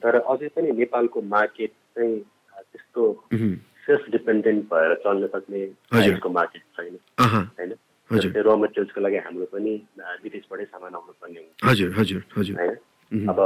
तर 0.04 0.16
अझै 0.20 0.48
पनि 0.48 0.72
नेपालको 0.72 1.22
मार्केट 1.22 1.72
चाहिँ 1.96 2.18
त्यस्तो 2.74 3.04
सेल्फ 3.86 4.10
डिपेन्डेन्ट 4.12 4.66
भएर 4.74 4.96
चल्न 4.96 5.28
सक्ने 5.28 5.62
मार्केट 6.30 6.62
छैन 6.62 6.98
होइन। 7.20 7.74
जस्तै 8.12 8.42
र 8.42 8.56
मेटेरियल्सको 8.64 9.00
लागि 9.06 9.18
हाम्रो 9.26 9.46
पनि 9.54 9.74
विदेशबाटै 10.24 10.66
सामान 10.74 10.94
आउनु 11.00 11.14
पर्ने 11.22 11.40
हुन्छ। 11.40 11.60
हजुर 11.70 11.90
हजुर 12.00 12.22
हजुर। 12.38 12.56
होइन? 12.60 12.78
अब 13.30 13.40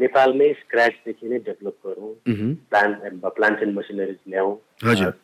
नेपालमै 0.00 0.48
स्क्रचदेखि 0.60 1.26
नै 1.28 1.38
डेभलप 1.48 1.76
गरौँ। 1.86 2.12
प्लान्ट 2.72 2.96
प्लान्ट 3.36 3.58
एन्ड 3.64 3.74
मसिनरिज 3.78 4.20
ल्याउँ। 4.32 4.52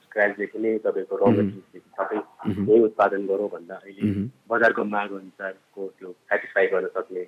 स्क्रचदेखि 0.04 0.58
नै 0.58 0.72
तपाईँको 0.84 1.14
र 1.16 1.22
मेटेरियल्सदेखि 1.30 1.88
सबै 1.96 2.18
यही 2.60 2.80
उत्पादन 2.88 3.26
गरौँ 3.30 3.48
भन्दा 3.56 3.74
अहिले 3.84 4.02
बजारको 4.50 4.84
माग 4.94 5.10
अनुसारको 5.20 5.80
त्यो 5.98 6.08
सेटिस्फाई 6.28 6.66
गर्न 6.72 6.86
सक्ने 6.96 7.20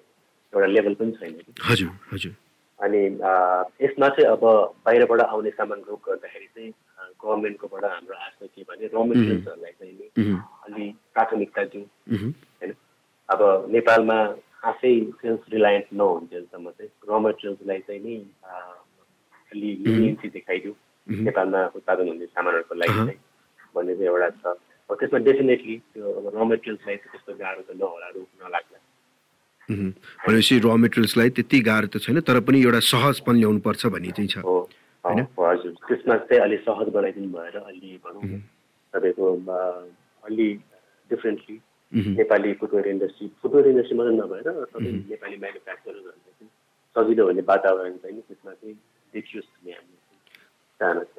एउटा 0.52 0.66
लेभल 0.76 0.94
पनि 1.00 1.12
छैन। 1.20 1.32
हजुर 1.70 1.90
हजुर। 2.12 2.32
अनि 2.78 3.00
यसमा 3.84 4.08
चाहिँ 4.14 4.28
अब 4.34 4.44
बाहिरबाट 4.84 5.20
आउने 5.20 5.50
सामान 5.56 5.78
रोक 5.88 6.00
गर्दाखेरि 6.08 6.48
चाहिँ 6.54 6.70
गभर्मेन्टकोबाट 7.22 7.84
हाम्रो 7.84 8.14
आशा 8.26 8.46
के 8.46 8.62
भने 8.68 8.86
र 8.92 9.04
मेटेरियल्सहरूलाई 9.08 9.72
चाहिँ 9.80 10.36
प्राथमिकता 11.14 11.62
दिउँ 11.72 11.86
मह्म, 12.12 12.30
होइन? 12.60 12.72
अब 13.28 13.40
नेपालमा 13.72 14.18
आफै 14.70 14.94
सेल्फ 15.20 15.42
रिलायन्स 15.52 15.88
नहुन्जेलसम्म 15.92 16.70
चाहिँ। 16.70 16.90
र 17.08 17.18
मेटेरियल्सलाई 17.26 17.80
चाहिँ 17.86 18.00
नि 18.02 18.16
अलि 19.52 19.70
लिनियन्सी 19.84 20.28
देखाइदिउँ 20.36 20.76
नेपालमा 21.06 21.60
उत्पादन 21.76 22.08
हुने 22.08 22.26
सामानहरूको 22.26 22.74
लागि 22.74 22.92
अहँ। 22.92 23.06
चाहिँ 23.06 23.20
भन्ने 23.74 23.94
चाहिँ 23.96 24.08
एउटा 24.12 24.28
छ। 24.42 24.44
अब 24.90 24.96
त्यसमा 25.00 25.18
डेफिनेटली 25.28 25.76
त्यो 25.92 26.04
अब 26.18 26.24
र 26.30 26.44
मेटेरियल्सलाई 26.52 26.96
चाहिँ 26.96 27.10
त्यस्तो 27.12 27.32
गाह्रो 27.42 27.62
त 27.68 27.70
नहोला 27.80 28.08
रोक 28.16 28.30
नलाग्ला। 28.42 28.78
भनेपछि 30.26 30.54
र 30.58 30.68
मेटेरियल्सलाई 30.84 31.28
त्यति 31.36 31.58
गाह्रो 31.68 31.88
त 31.92 31.96
छैन 32.04 32.20
तर 32.22 32.40
पनि 32.46 32.58
एउटा 32.62 32.80
सहजपन 32.92 33.34
ल्याउनुपर्छ 33.42 33.82
भन्ने 33.94 34.10
चाहिँ 34.16 34.30
छ। 34.30 34.36
हो 34.46 34.56
हो, 35.04 35.42
हजुर। 35.42 35.72
त्यसमा 35.88 36.16
चाहिँ 36.30 36.40
अलि 36.42 36.56
सहज 36.62 36.88
बनाइदिनु 36.94 37.28
भएर 37.34 37.56
अलि 37.58 37.90
भनौँ। 38.04 38.22
तपाईँको 38.94 39.26
अलि 40.22 40.48
differently 41.10 41.56
मह्म, 41.92 42.10
Nepali 42.18 42.52
footwear 42.60 42.86
industry 42.88 43.26
footwear 43.42 43.66
industry 43.68 43.96
मात्रै 43.98 44.14
नभएर 44.16 44.48
सबै 44.72 44.90
नेपाली 45.12 45.36
म्यानुफ्याक्चरर्सहरूलाई 45.36 46.32
चाहिँ 46.38 46.50
सजिलो 46.96 47.26
हुने 47.26 47.42
वातावरण 47.52 47.96
चाहिँ 48.02 48.20
त्यसमा 48.28 48.52
चाहिँ 48.52 48.74
देखियोस् 49.14 49.48
भन्ने 49.52 49.72
हाम्रो 49.72 49.98
चाहना 50.80 51.02
छ। 51.04 51.14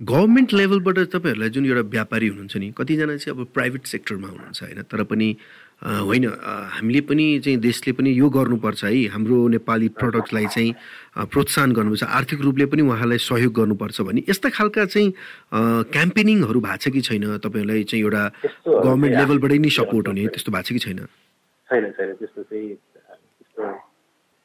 गभर्मेन्ट 0.00 0.52
लेभलबाट 0.52 0.98
तपाईँहरूलाई 1.14 1.50
जुन 1.54 1.66
एउटा 1.66 1.84
व्यापारी 1.96 2.26
हुनुहुन्छ 2.28 2.56
नि 2.56 2.68
कतिजना 2.78 3.16
चाहिँ 3.16 3.32
अब 3.38 3.44
प्राइभेट 3.56 3.84
सेक्टरमा 3.86 4.28
हुनुहुन्छ 4.28 4.62
होइन? 4.62 4.82
तर 4.90 5.02
पनि 5.10 5.28
होइन 5.84 6.24
हामीले 6.72 7.00
पनि 7.04 7.24
चाहिँ 7.44 7.58
देशले 7.60 7.92
पनि 7.92 8.10
यो 8.16 8.28
गर्नुपर्छ 8.32 8.84
है। 8.84 9.12
हाम्रो 9.12 9.36
नेपाली 9.52 9.88
प्रडक्टलाई 10.00 10.46
चाहिँ 10.48 10.72
प्रोत्साहन 11.28 11.72
गर्नुपर्छ 11.76 12.02
आर्थिक 12.08 12.40
रूपले 12.40 12.66
पनि 12.72 12.82
उहाँलाई 12.88 13.18
सहयोग 13.20 13.52
गर्नुपर्छ 13.52 14.00
भन्ने 14.00 14.24
यस्ता 14.24 14.48
खालका 14.48 14.84
चाहिँ 14.88 15.12
क्याम्पेनिङहरू 15.92 16.60
भएको 16.60 16.80
छ 16.80 16.88
कि 16.88 17.00
छैन? 17.04 17.36
तपाईँहरूलाई 17.36 17.84
चाहिँ 17.84 18.00
एउटा 18.00 18.22
गभर्मेन्ट 18.64 19.14
लेभलबाटै 19.20 19.58
नै 19.60 19.70
सपोर्ट 19.76 20.08
हुने 20.08 20.24
त्यस्तो 20.32 20.50
भएको 20.56 20.64
छ 20.64 20.72
कि 20.72 20.80
छैन? 20.88 21.00
छैन 21.68 21.84
छैन। 21.92 22.08
त्यस्तो 22.16 22.40
चाहिँ 22.48 22.68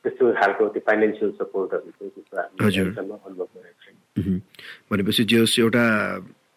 त्यस्तो 0.04 0.24
खालको 0.36 0.64
त्यो 0.76 0.82
फाइनेन्सियल 0.88 1.32
सपोर्टहरू 1.40 1.88
चाहिँ 1.88 2.12
त्यस्तो 2.20 2.36
हामीले 2.36 2.68
हजुर। 2.68 2.88
अहिलेसम्म 2.88 3.12
अनुभव 3.16 3.48
गरेको 3.56 3.80
छैन। 3.80 3.96
मह्म। 4.20 4.36
भनेपछि 4.92 5.24
जे 5.24 5.38
होस् 5.40 5.60
एउटा 5.60 5.84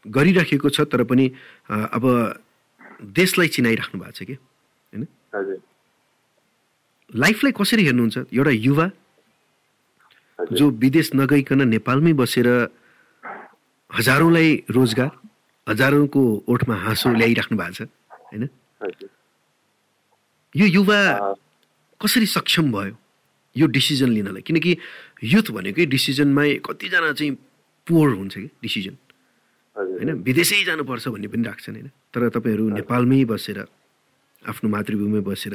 गरिराखेको 0.07 0.69
छ 0.75 0.91
तर 0.91 1.03
पनि 1.07 1.27
अब 1.71 2.05
देशलाई 3.19 3.49
चिनाइराख्नु 3.55 3.99
भएको 4.03 4.19
छ 4.19 4.23
कि? 4.27 4.37
हजुर। 5.35 5.61
लाइफलाई 7.11 7.53
कसरी 7.53 7.83
हेर्नुहुन्छ? 7.85 8.17
एउटा 8.33 8.51
युवा 8.51 8.87
जो 10.39 10.71
विदेश 10.83 11.11
नगइकन 11.15 11.61
नेपालमै 11.69 12.13
बसेर 12.13 12.49
हजारौँलाई 13.91 14.49
रोजगार 14.71 15.11
हजारौँको 15.67 16.23
ओठमा 16.49 16.77
हाँसो 16.85 17.09
ल्याइराख्नु 17.21 17.57
भएको 17.59 17.75
छ 17.77 17.81
होइन? 18.33 18.49
यो 20.57 20.67
युवा 20.67 20.99
कसरी 22.01 22.27
सक्षम 22.27 22.73
भयो 22.73 22.97
यो 23.57 23.67
डिसिजन 23.67 24.11
लिनलाई? 24.17 24.43
किनकि 24.43 24.73
युथ 25.23 25.47
भनेकै 25.53 25.85
डिसिजनमै 25.87 26.49
कतिजना 26.67 27.13
चाहिँ 27.13 27.33
पोर 27.87 28.09
हुन्छ 28.19 28.35
कि 28.35 28.49
डिसिजन? 28.65 28.95
होइन? 29.77 30.11
विदेशै 30.27 30.65
जानुपर्छ 30.65 31.09
भन्ने 31.09 31.29
पनि 31.29 31.43
राख्छन् 31.47 31.77
होइन? 31.77 31.89
तर 32.13 32.21
तपाईँहरू 32.35 32.65
नेपालमै 32.81 33.25
बसेर 33.31 33.59
आफ्नो 34.49 34.69
मातृभूमिमा 34.75 35.23
बसेर 35.29 35.55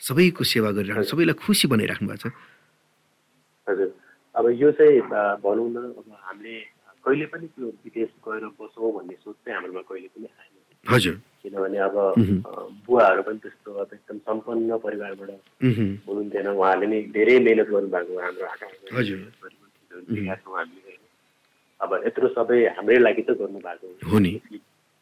सबैको 0.00 0.42
सेवा 0.44 0.70
गरिराख्नु 0.76 1.04
सबैलाई 1.12 1.36
खुसी 1.38 1.66
बनाइराख्नु 1.68 2.06
भएको 2.08 2.28
छ। 2.28 2.32
हजुर। 3.68 3.90
अब 4.34 4.44
यो 4.60 4.68
चाहिँ 4.74 5.00
भनौँ 5.44 5.68
न 5.70 5.76
अब 5.94 6.08
हामीले 6.24 6.54
कहिले 7.04 7.26
पनि 7.32 7.46
त्यो 7.54 7.66
विदेश 7.84 8.10
गएर 8.24 8.44
बसौँ 8.58 8.90
भन्ने 8.96 9.14
सोच 9.22 9.36
चाहिँ 9.44 9.54
हाम्रोमा 9.54 9.82
कहिले 9.88 10.08
पनि 10.14 10.26
आएन। 10.26 10.52
हजुर। 10.86 11.14
किनभने 11.44 11.78
अब 11.84 11.96
बुवाहरू 12.84 13.22
पनि 13.22 13.38
त्यस्तो 13.44 13.70
अब 13.72 13.90
एकदम 13.92 14.18
सम्पन्न 14.24 14.70
परिवारबाट। 14.84 15.30
हुनुहुन्थेन। 16.08 16.46
उहाँहरूले 16.48 16.86
नै 16.88 17.00
धेरै 17.12 17.38
मिहिनेत 17.44 17.68
गर्नुभएको 17.70 18.12
हाम्रो 18.24 18.44
छौँ 18.98 20.56
हामीले। 20.58 20.92
अब 21.80 21.90
यत्रो 22.06 22.28
सबै 22.34 22.58
हाम्रै 22.76 22.98
लागि 23.04 23.22
त 23.22 23.30
गर्नुभएको 23.38 23.86
हो 24.10 24.18
नि। 24.18 24.32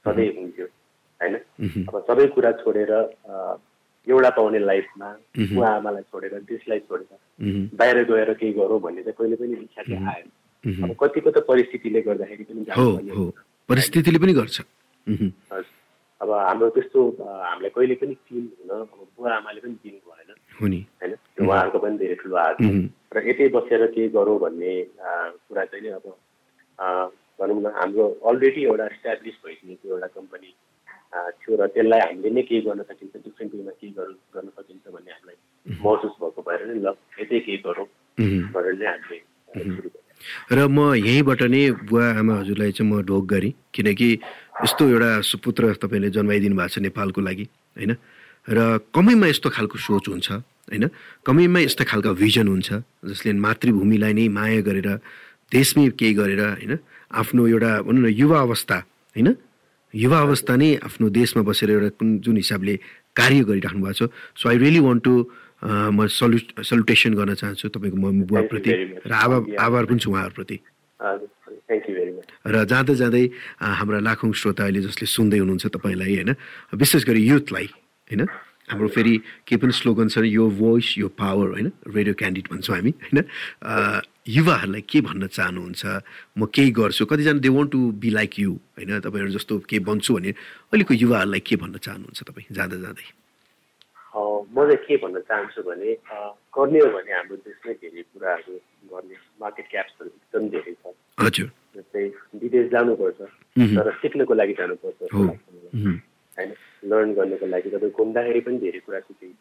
सधैँ 0.04 0.30
हुन्थ्यो। 0.36 0.66
होइन। 1.22 1.36
अब 1.88 1.94
सबै 2.08 2.26
कुरा 2.34 2.50
छोडेर 2.62 2.92
एउटा 4.06 4.30
पाउने 4.36 4.58
लाइफमा 4.58 5.08
बुवा 5.38 5.68
आमालाई 5.78 6.02
छोडेर 6.10 6.32
देशलाई 6.50 6.80
छोडेर। 6.86 7.18
बाहिर 7.78 7.96
गएर 8.10 8.30
केही 8.40 8.52
गरौँ 8.58 8.80
भन्ने 8.82 9.02
चाहिँ 9.02 9.16
कहिले 9.18 9.36
पनि 9.40 9.54
इच्छा 9.62 9.82
चाहिँ 9.82 10.06
आएन। 10.14 10.28
अब 10.82 10.90
कतिको 11.00 11.30
त 11.30 11.38
परिस्थितिले 11.46 12.00
गर्दाखेरि 12.02 12.44
पनि। 12.50 12.62
परिस्थितिले 13.68 14.18
पनि 14.18 14.32
गर्छ। 14.34 14.56
अब 16.22 16.30
हाम्रो 16.30 16.68
त्यस्तो 16.74 17.00
हामीलाई 17.18 17.70
कहिले 17.74 17.94
पनि 17.98 18.14
फिल 18.26 18.44
हुन 18.58 18.70
अब 18.70 18.98
बुवा 19.16 19.30
आमाले 19.36 19.60
पनि 19.62 19.74
दिनु 19.82 19.98
भएन 20.06 20.30
होइन 20.60 21.14
उहाँहरूको 21.42 21.78
पनि 21.82 21.96
धेरै 21.98 22.16
ठुलो 22.22 22.36
हात। 22.38 22.58
र 23.14 23.16
यतै 23.28 23.48
बसेर 23.54 23.82
केही 23.94 24.08
गरौँ 24.14 24.38
भन्ने 24.38 24.72
कुरा 24.98 25.64
चाहिँ 25.70 25.82
नि 25.82 25.90
अब 25.98 26.06
भनौँ 27.38 27.58
न 27.58 27.66
हाम्रो 27.74 28.04
अलरेडी 28.22 28.62
एउटा 28.70 28.86
इस्टाब्लिस 28.94 29.36
भइसकेको 29.44 29.86
एउटा 29.88 30.08
कम्पनी 30.14 30.41
थियो 31.42 31.54
र 31.58 31.66
त्यसलाई 31.74 32.00
हामीले 32.00 32.30
नै 32.30 32.42
केही 32.48 32.60
गर्न 32.66 32.82
सकिन्छ 32.88 33.14
डिफ्रेन्ट 33.26 33.50
वेमा 33.54 33.72
केही 33.80 33.92
गर्नु 33.98 34.16
गर्न 34.34 34.48
सकिन्छ 34.56 34.84
भन्ने 34.94 35.10
हामीलाई 35.12 35.36
महसुस 35.66 36.14
भएको 36.22 36.40
भएर 36.46 36.60
नै 36.68 36.76
ल 36.80 36.88
यतै 37.20 37.38
केही 37.46 37.58
गरौँ। 37.66 37.88
गरेर 38.54 38.74
नै 38.78 38.86
हामीले 38.86 39.20
र 40.50 40.58
म 40.68 40.94
यहीँबाट 40.94 41.42
नै 41.50 41.62
बुवा 41.90 42.06
आमा 42.20 42.34
हजुरलाई 42.40 42.72
चाहिँ 42.72 42.88
म 42.90 43.02
ढोक 43.02 43.24
गरेँ 43.26 43.52
किनकि 43.74 44.08
यस्तो 44.64 44.82
एउटा 44.88 45.10
सुपुत्र 45.26 45.62
तपाईँले 45.82 46.10
जन्माइदिनु 46.10 46.56
भएको 46.56 46.72
छ 46.72 46.78
नेपालको 46.78 47.20
लागि 47.20 47.44
होइन? 47.76 47.92
र 48.48 48.58
कमैमा 48.94 49.26
यस्तो 49.26 49.48
खालको 49.50 49.76
सोच 49.78 50.04
हुन्छ 50.08 50.28
होइन? 50.70 50.84
कमैमा 51.26 51.58
यस्तो 51.66 51.84
खालको 51.84 52.10
भिजन 52.14 52.46
हुन्छ 52.48 52.68
जसले 53.10 53.32
मातृभूमिलाई 53.34 54.12
नै 54.14 54.26
माया 54.28 54.60
गरेर 54.62 54.88
देशमै 55.52 55.90
केही 55.98 56.14
गरेर 56.14 56.40
होइन? 56.40 56.72
आफ्नो 57.10 57.42
एउटा 57.46 57.70
भनौँ 57.82 58.02
न 58.02 58.14
युवा 58.14 58.38
अवस्था 58.40 58.76
होइन? 59.16 59.28
युवा 59.94 60.18
अवस्था 60.18 60.56
नै 60.56 60.68
आफ्नो 60.88 61.06
देशमा 61.08 61.42
बसेर 61.44 61.70
एउटा 61.70 61.88
कुन 62.00 62.08
जुन 62.24 62.36
हिसाबले 62.36 62.74
कार्य 63.16 63.40
गरिराख्नु 63.44 63.80
भएको 63.82 64.08
छ। 64.08 64.10
So 64.40 64.44
I 64.48 64.56
really 64.58 64.80
want 64.80 65.02
to 65.04 65.14
म 65.62 66.06
सल्यु 66.08 66.64
सल्युटेसन 66.64 67.12
गर्न 67.14 67.34
चाहन्छु 67.36 67.68
तपाईँको 67.68 67.96
मम्मी 67.96 68.24
बुवाप्रति. 68.26 68.70
र 69.06 69.12
आभार 69.12 69.40
आभार 69.60 69.84
पनि 69.86 69.98
छु 70.00 70.10
उहाँहरूप्रति। 70.10 70.56
मच 71.02 71.22
र 72.46 72.64
जाँदा 72.64 72.94
जाँदै 72.94 73.24
हाम्रा 73.60 73.98
लाखौँ 74.00 74.32
श्रोता 74.32 74.62
अहिले 74.64 74.80
जसले 74.82 75.06
सुन्दै 75.06 75.38
हुनुहुन्छ 75.38 75.66
तपाईँलाई 75.76 76.14
होइन 76.16 76.30
विशेष 76.74 77.02
गरी 77.04 77.22
युथलाई 77.22 77.66
होइन? 78.10 78.22
हाम्रो 78.70 78.88
फेरि 78.88 79.14
के 79.46 79.56
पनि 79.56 79.72
स्लोगन 79.72 80.08
छ 80.08 80.18
यो 80.22 80.48
भोइस 80.50 80.88
यो 80.98 81.08
पावर 81.18 81.48
होइन? 81.54 81.68
रेडियो 81.86 82.14
क्यान्डिड 82.14 82.46
भन्छौँ 82.50 82.76
हामी 82.76 82.92
होइन? 83.02 83.18
युवाहरूलाई 84.28 84.82
के 84.86 85.00
भन्न 85.02 85.26
चाहनुहुन्छ 85.26 85.82
म 86.38 86.46
केही 86.54 86.70
गर्छु? 86.70 87.04
कतिजना 87.10 87.42
they 87.42 87.48
want 87.48 87.70
to 87.72 87.80
be 87.98 88.10
like 88.10 88.32
you 88.38 88.52
होइन? 88.78 89.00
तपाईँहरू 89.02 89.30
जस्तो 89.34 89.58
केही 89.66 89.82
बन्छु 89.82 90.14
भने 90.14 90.30
अहिलेको 90.30 90.94
युवाहरूलाई 90.94 91.40
के 91.42 91.56
भन्न 91.58 91.76
चाहनुहुन्छ 91.82 92.20
तपाईँ? 92.22 92.46
जाँदा 92.54 92.76
जाँदै। 92.86 93.06
म 94.52 94.56
चाहिँ 94.68 94.84
के 94.84 94.96
भन्न 95.02 95.18
चाहन्छु 95.26 95.62
भने 95.64 95.90
गर्ने 96.54 96.78
हो 96.84 96.88
भने 96.92 97.12
हाम्रो 97.12 97.36
देशमै 97.42 97.72
धेरै 97.82 98.02
कुराहरू 98.12 98.52
गर्ने 98.92 99.16
मार्केट 99.40 99.66
क्याप्सहरू 99.72 100.08
एकदम 100.08 100.42
धेरै 100.52 100.74
छ। 100.76 100.84
हजुर। 101.18 101.48
जस्तै 101.76 102.04
विदेश 102.42 102.66
जानुपर्छ 102.72 103.20
तर 103.76 103.90
सिक्नको 104.02 104.34
लागि 104.34 104.54
जानुपर्छ। 104.60 104.98
होइन? 105.12 106.50
लर्न 106.90 107.12
गर्नको 107.14 107.46
लागि 107.46 107.68
तपाईँ 107.70 107.92
घुम्दाखेरि 107.98 108.40
पनि 108.46 108.58
धेरै 108.58 108.80
कुरा 108.86 109.00
सिकिन्छ 109.06 109.40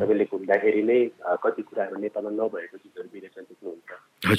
तपाईँले 0.00 0.24
घुम्दाखेरि 0.32 0.82
नै 0.88 0.98
कति 1.44 1.62
कुराहरू 1.68 1.96
नेपालमा 2.04 2.30
नभएको 2.38 2.76
चिजहरू 2.82 3.08
विदेशमा 3.14 3.42
सिक्नुहुन्छ। 3.48 3.90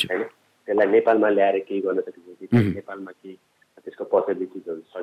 होइन? 0.10 0.24
त्यसलाई 0.68 0.88
नेपालमा 0.96 1.30
ल्याएर 1.38 1.58
केही 1.68 1.82
गर्न 1.86 2.00
सकिन्छ 2.06 2.40
कि 2.40 2.58
नेपालमा 2.80 3.12
केही 3.12 3.36
त्यसको 3.84 4.04
पोसिबिलिटिजहरू 4.14 4.82
छ 4.90 4.96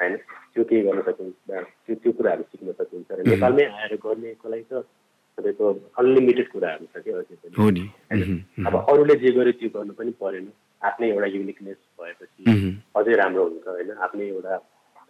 होइन? 0.00 0.14
त्यो 0.52 0.62
केही 0.68 0.82
गर्न 0.86 1.00
सकिन्छ 1.08 1.36
त्यो 1.48 1.94
त्यो 2.02 2.12
कुराहरू 2.18 2.42
सिक्न 2.52 2.72
सकिन्छ। 2.80 3.08
र 3.10 3.20
नेपालमै 3.32 3.64
आएर 3.80 3.92
गर्नेको 4.04 4.48
लागि 4.48 4.64
त 4.70 4.84
तपाईँको 5.38 5.64
अनलिमिटेड 6.00 6.48
कुराहरू 6.52 6.84
छ 6.92 6.94
क्या 7.04 7.18
अझै 7.20 7.36
पनि। 7.44 8.32
अब 8.66 8.74
अरूले 8.92 9.14
जे 9.20 9.30
गर्यो 9.36 9.52
त्यो 9.60 9.68
गर्नु 9.76 9.92
पनि 9.98 10.12
परेन। 10.20 10.46
आफ्नै 10.82 11.08
एउटा 11.10 11.28
युनिकनेस 11.36 11.78
भएपछि 12.00 12.42
अझै 12.96 13.14
राम्रो 13.20 13.44
हुन्छ 13.44 13.66
होइन? 13.68 13.90
आफ्नै 14.06 14.26
एउटा 14.28 14.54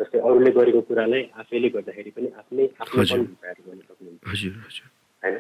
जस्तै 0.01 0.19
अरूले 0.29 0.51
गरेको 0.57 0.81
कुरालाई 0.89 1.23
आफैले 1.41 1.69
गर्दाखेरि 1.75 2.11
पनि 2.17 2.29
आफ्नै 2.41 2.65
आफ्नो 2.81 3.03
गर्न 3.03 3.81
सक्नुहुन्छ। 3.89 4.79
होइन? 5.23 5.37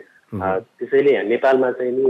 त्यसैले 0.78 1.12
नेपालमा 1.22 1.70
चाहिँ 1.78 1.92
नि 1.96 2.06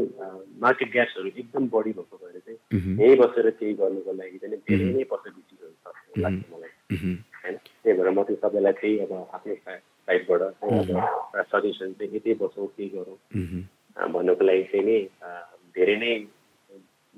मार्केट 0.65 0.89
ग्याप्सहरू 0.93 1.29
एकदम 1.29 1.65
बढी 1.75 1.93
भएको 1.99 2.17
भएर 2.23 2.39
चाहिँ 2.47 2.59
यहीँ 3.01 3.17
बसेर 3.21 3.47
केही 3.59 3.73
गर्नुको 3.81 4.13
लागि 4.21 4.39
चाहिँ 4.43 4.59
धेरै 4.69 4.89
नै 4.97 5.05
पोसिबिलिटिजहरू 5.11 5.75
छ 5.83 5.87
लाग्छ 6.25 6.43
मलाई। 6.53 6.73
होइन? 7.43 7.57
त्यही 7.83 7.95
भएर 7.99 8.09
म 8.11 8.23
त्यो 8.27 8.37
सबैलाई 8.43 8.75
त्यही 8.81 8.95
अब 9.05 9.13
आफ्नै 9.37 9.57
साइडबाट 9.57 10.43
सजेसन 11.53 11.93
चाहिँ 11.99 12.11
यतै 12.17 12.33
बसौँ 12.41 12.67
केही 12.77 12.89
गरौँ। 12.95 13.19
भन्नुको 14.15 14.45
लागि 14.45 14.65
चाहिँ 14.71 14.85
नि 14.87 14.97
धेरै 15.77 15.97
नै 16.01 16.13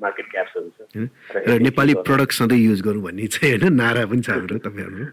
मार्केट 0.03 0.27
क्याप्सहरू 0.31 0.69
छ 0.79 1.41
र 1.49 1.59
नेपाली 1.61 1.95
प्रडक्ट 2.09 2.33
सधैँ 2.33 2.59
युज 2.59 2.81
गरौँ 2.87 3.03
भन्ने 3.03 3.27
चाहिँ 3.35 3.51
होइन 3.59 3.75
नारा 3.75 4.05
पनि 4.07 4.23
छ 4.23 4.31
हाम्रो 4.31 4.59
तपाईँहरू 4.67 5.05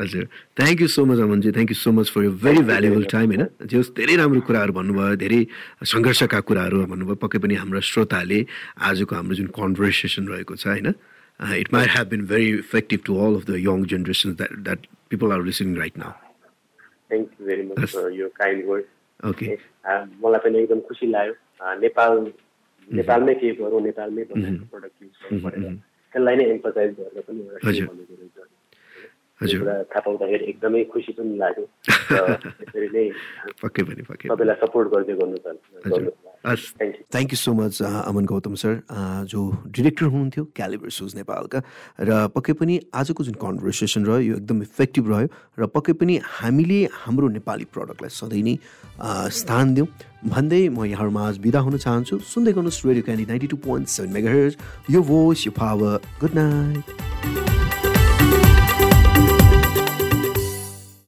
हजुर 0.00 0.24
thank 0.58 0.80
you 0.80 0.88
so 0.94 1.04
much 1.06 1.18
अमनजी। 1.26 1.50
Thank 1.52 1.70
you 1.70 1.78
so 1.78 1.92
much 1.92 2.10
for 2.14 2.24
your 2.24 2.34
very 2.42 2.62
valuable 2.70 3.04
time 3.14 3.28
होइन? 3.32 3.44
जे 3.70 3.78
धेरै 3.98 4.16
राम्रो 4.22 4.40
कुराहरू 4.48 4.72
भन्नुभयो 4.78 5.16
धेरै 5.22 5.40
सङ्घर्षका 5.92 6.40
कुराहरू 6.50 6.86
भन्नुभयो 6.92 7.16
पक्कै 7.22 7.38
पनि 7.46 7.54
हाम्रो 7.62 7.80
श्रोताले 7.92 8.40
आजको 8.90 9.12
हाम्रो 9.16 9.34
जुन 9.40 9.48
कन्भर्सेसन 9.60 10.24
रहेको 10.32 10.54
छ 10.56 10.66
होइन? 10.72 10.94
It 11.40 11.68
might 11.74 11.90
have 11.96 12.06
been 12.08 12.26
very 12.32 12.48
effective 12.58 13.00
to 13.06 13.12
all 13.26 13.32
of 13.36 13.44
the 13.46 13.62
young 13.66 13.84
generation 13.92 14.34
that 14.40 14.52
that 14.66 14.80
people 15.10 15.32
are 15.32 15.40
listening 15.44 15.76
right 15.78 15.98
now 15.98 16.12
thank 17.10 17.26
you 17.40 17.46
very 17.46 17.64
much 17.70 17.94
यो 18.18 18.28
काइन्ड 18.40 18.66
वर्ड 18.68 18.84
ओके 19.30 19.46
मलाई 20.22 20.40
पनि 20.44 20.58
एकदम 20.58 20.80
खुसी 20.88 21.06
लाग्यो। 21.06 21.34
नेपाल 21.80 22.12
नेपालमै 22.90 23.34
केही 23.34 23.52
गरौँ 23.52 23.80
नेपालमै 23.80 24.24
बनाएको 24.24 24.64
प्रडक्ट 24.70 25.02
युज 25.02 25.10
गर्नु 25.22 25.44
परेर। 25.44 25.78
त्यसलाई 26.12 26.36
नै 26.36 26.44
एम्फोसाइज 26.44 26.94
गरेर 26.98 27.22
पनि 27.22 27.40
एउटा 27.40 27.58
कुरा 29.58 29.82
थाहा 29.82 30.00
पाउँदाखेरि 30.00 30.44
एकदमै 30.44 30.84
खुसी 30.84 31.12
पनि 31.12 31.36
लाग्यो। 31.36 31.66
त्यसरी 32.58 32.88
नै 32.94 33.10
सबैलाई 34.28 34.54
सपोर्ट 34.54 34.88
गर्दै 34.88 35.14
गर्नु 35.14 35.36
thank 36.42 37.32
you 37.32 37.36
so 37.36 37.52
much 37.54 37.82
Aman 37.82 38.24
Gautam 38.26 38.54
sir 38.58 38.80
जो 39.30 39.40
डिरेक्टर 39.70 40.06
हुनुहुन्थ्यो 40.06 40.44
क्यालिबर 40.56 40.90
सुज 40.90 41.14
नेपालका 41.16 41.58
र 42.02 42.26
पक्कै 42.34 42.52
पनि 42.58 42.80
आजको 42.90 43.24
जुन 43.24 43.34
कन्भर्सेसन 43.38 44.06
रह्यो 44.06 44.20
यो 44.20 44.36
एकदम 44.36 44.62
इफेक्टिभ 44.62 45.10
रह्यो। 45.12 45.28
र 45.58 45.66
पक्कै 45.70 45.92
पनि 46.02 46.18
हामीले 46.26 46.80
हाम्रो 46.90 47.28
नेपाली 47.38 47.64
प्रडक्टलाई 47.70 48.10
सधैँ 48.10 48.42
नै 48.42 48.54
स्थान 49.38 49.74
दिउँ। 49.74 49.86
भन्दै 50.26 50.62
म 50.68 50.84
यहाँहरूमा 50.90 51.22
आज 51.28 51.38
बिदा 51.46 51.60
हुन 51.62 51.76
चाहन्छु। 51.78 52.18
सुन्दै 52.18 52.52
गर्नुहोस् 52.58 52.86
radio 52.86 53.04
candy 53.06 53.24
ninety 53.30 53.46
two 53.46 53.56
point 53.62 53.88
seven 53.88 54.12
mega 54.12 54.30
यो 54.90 55.02
भोइस 55.02 55.46
यो 55.46 55.52
पावर 55.54 55.98
गुड 56.20 56.34
नाइट 56.34 57.51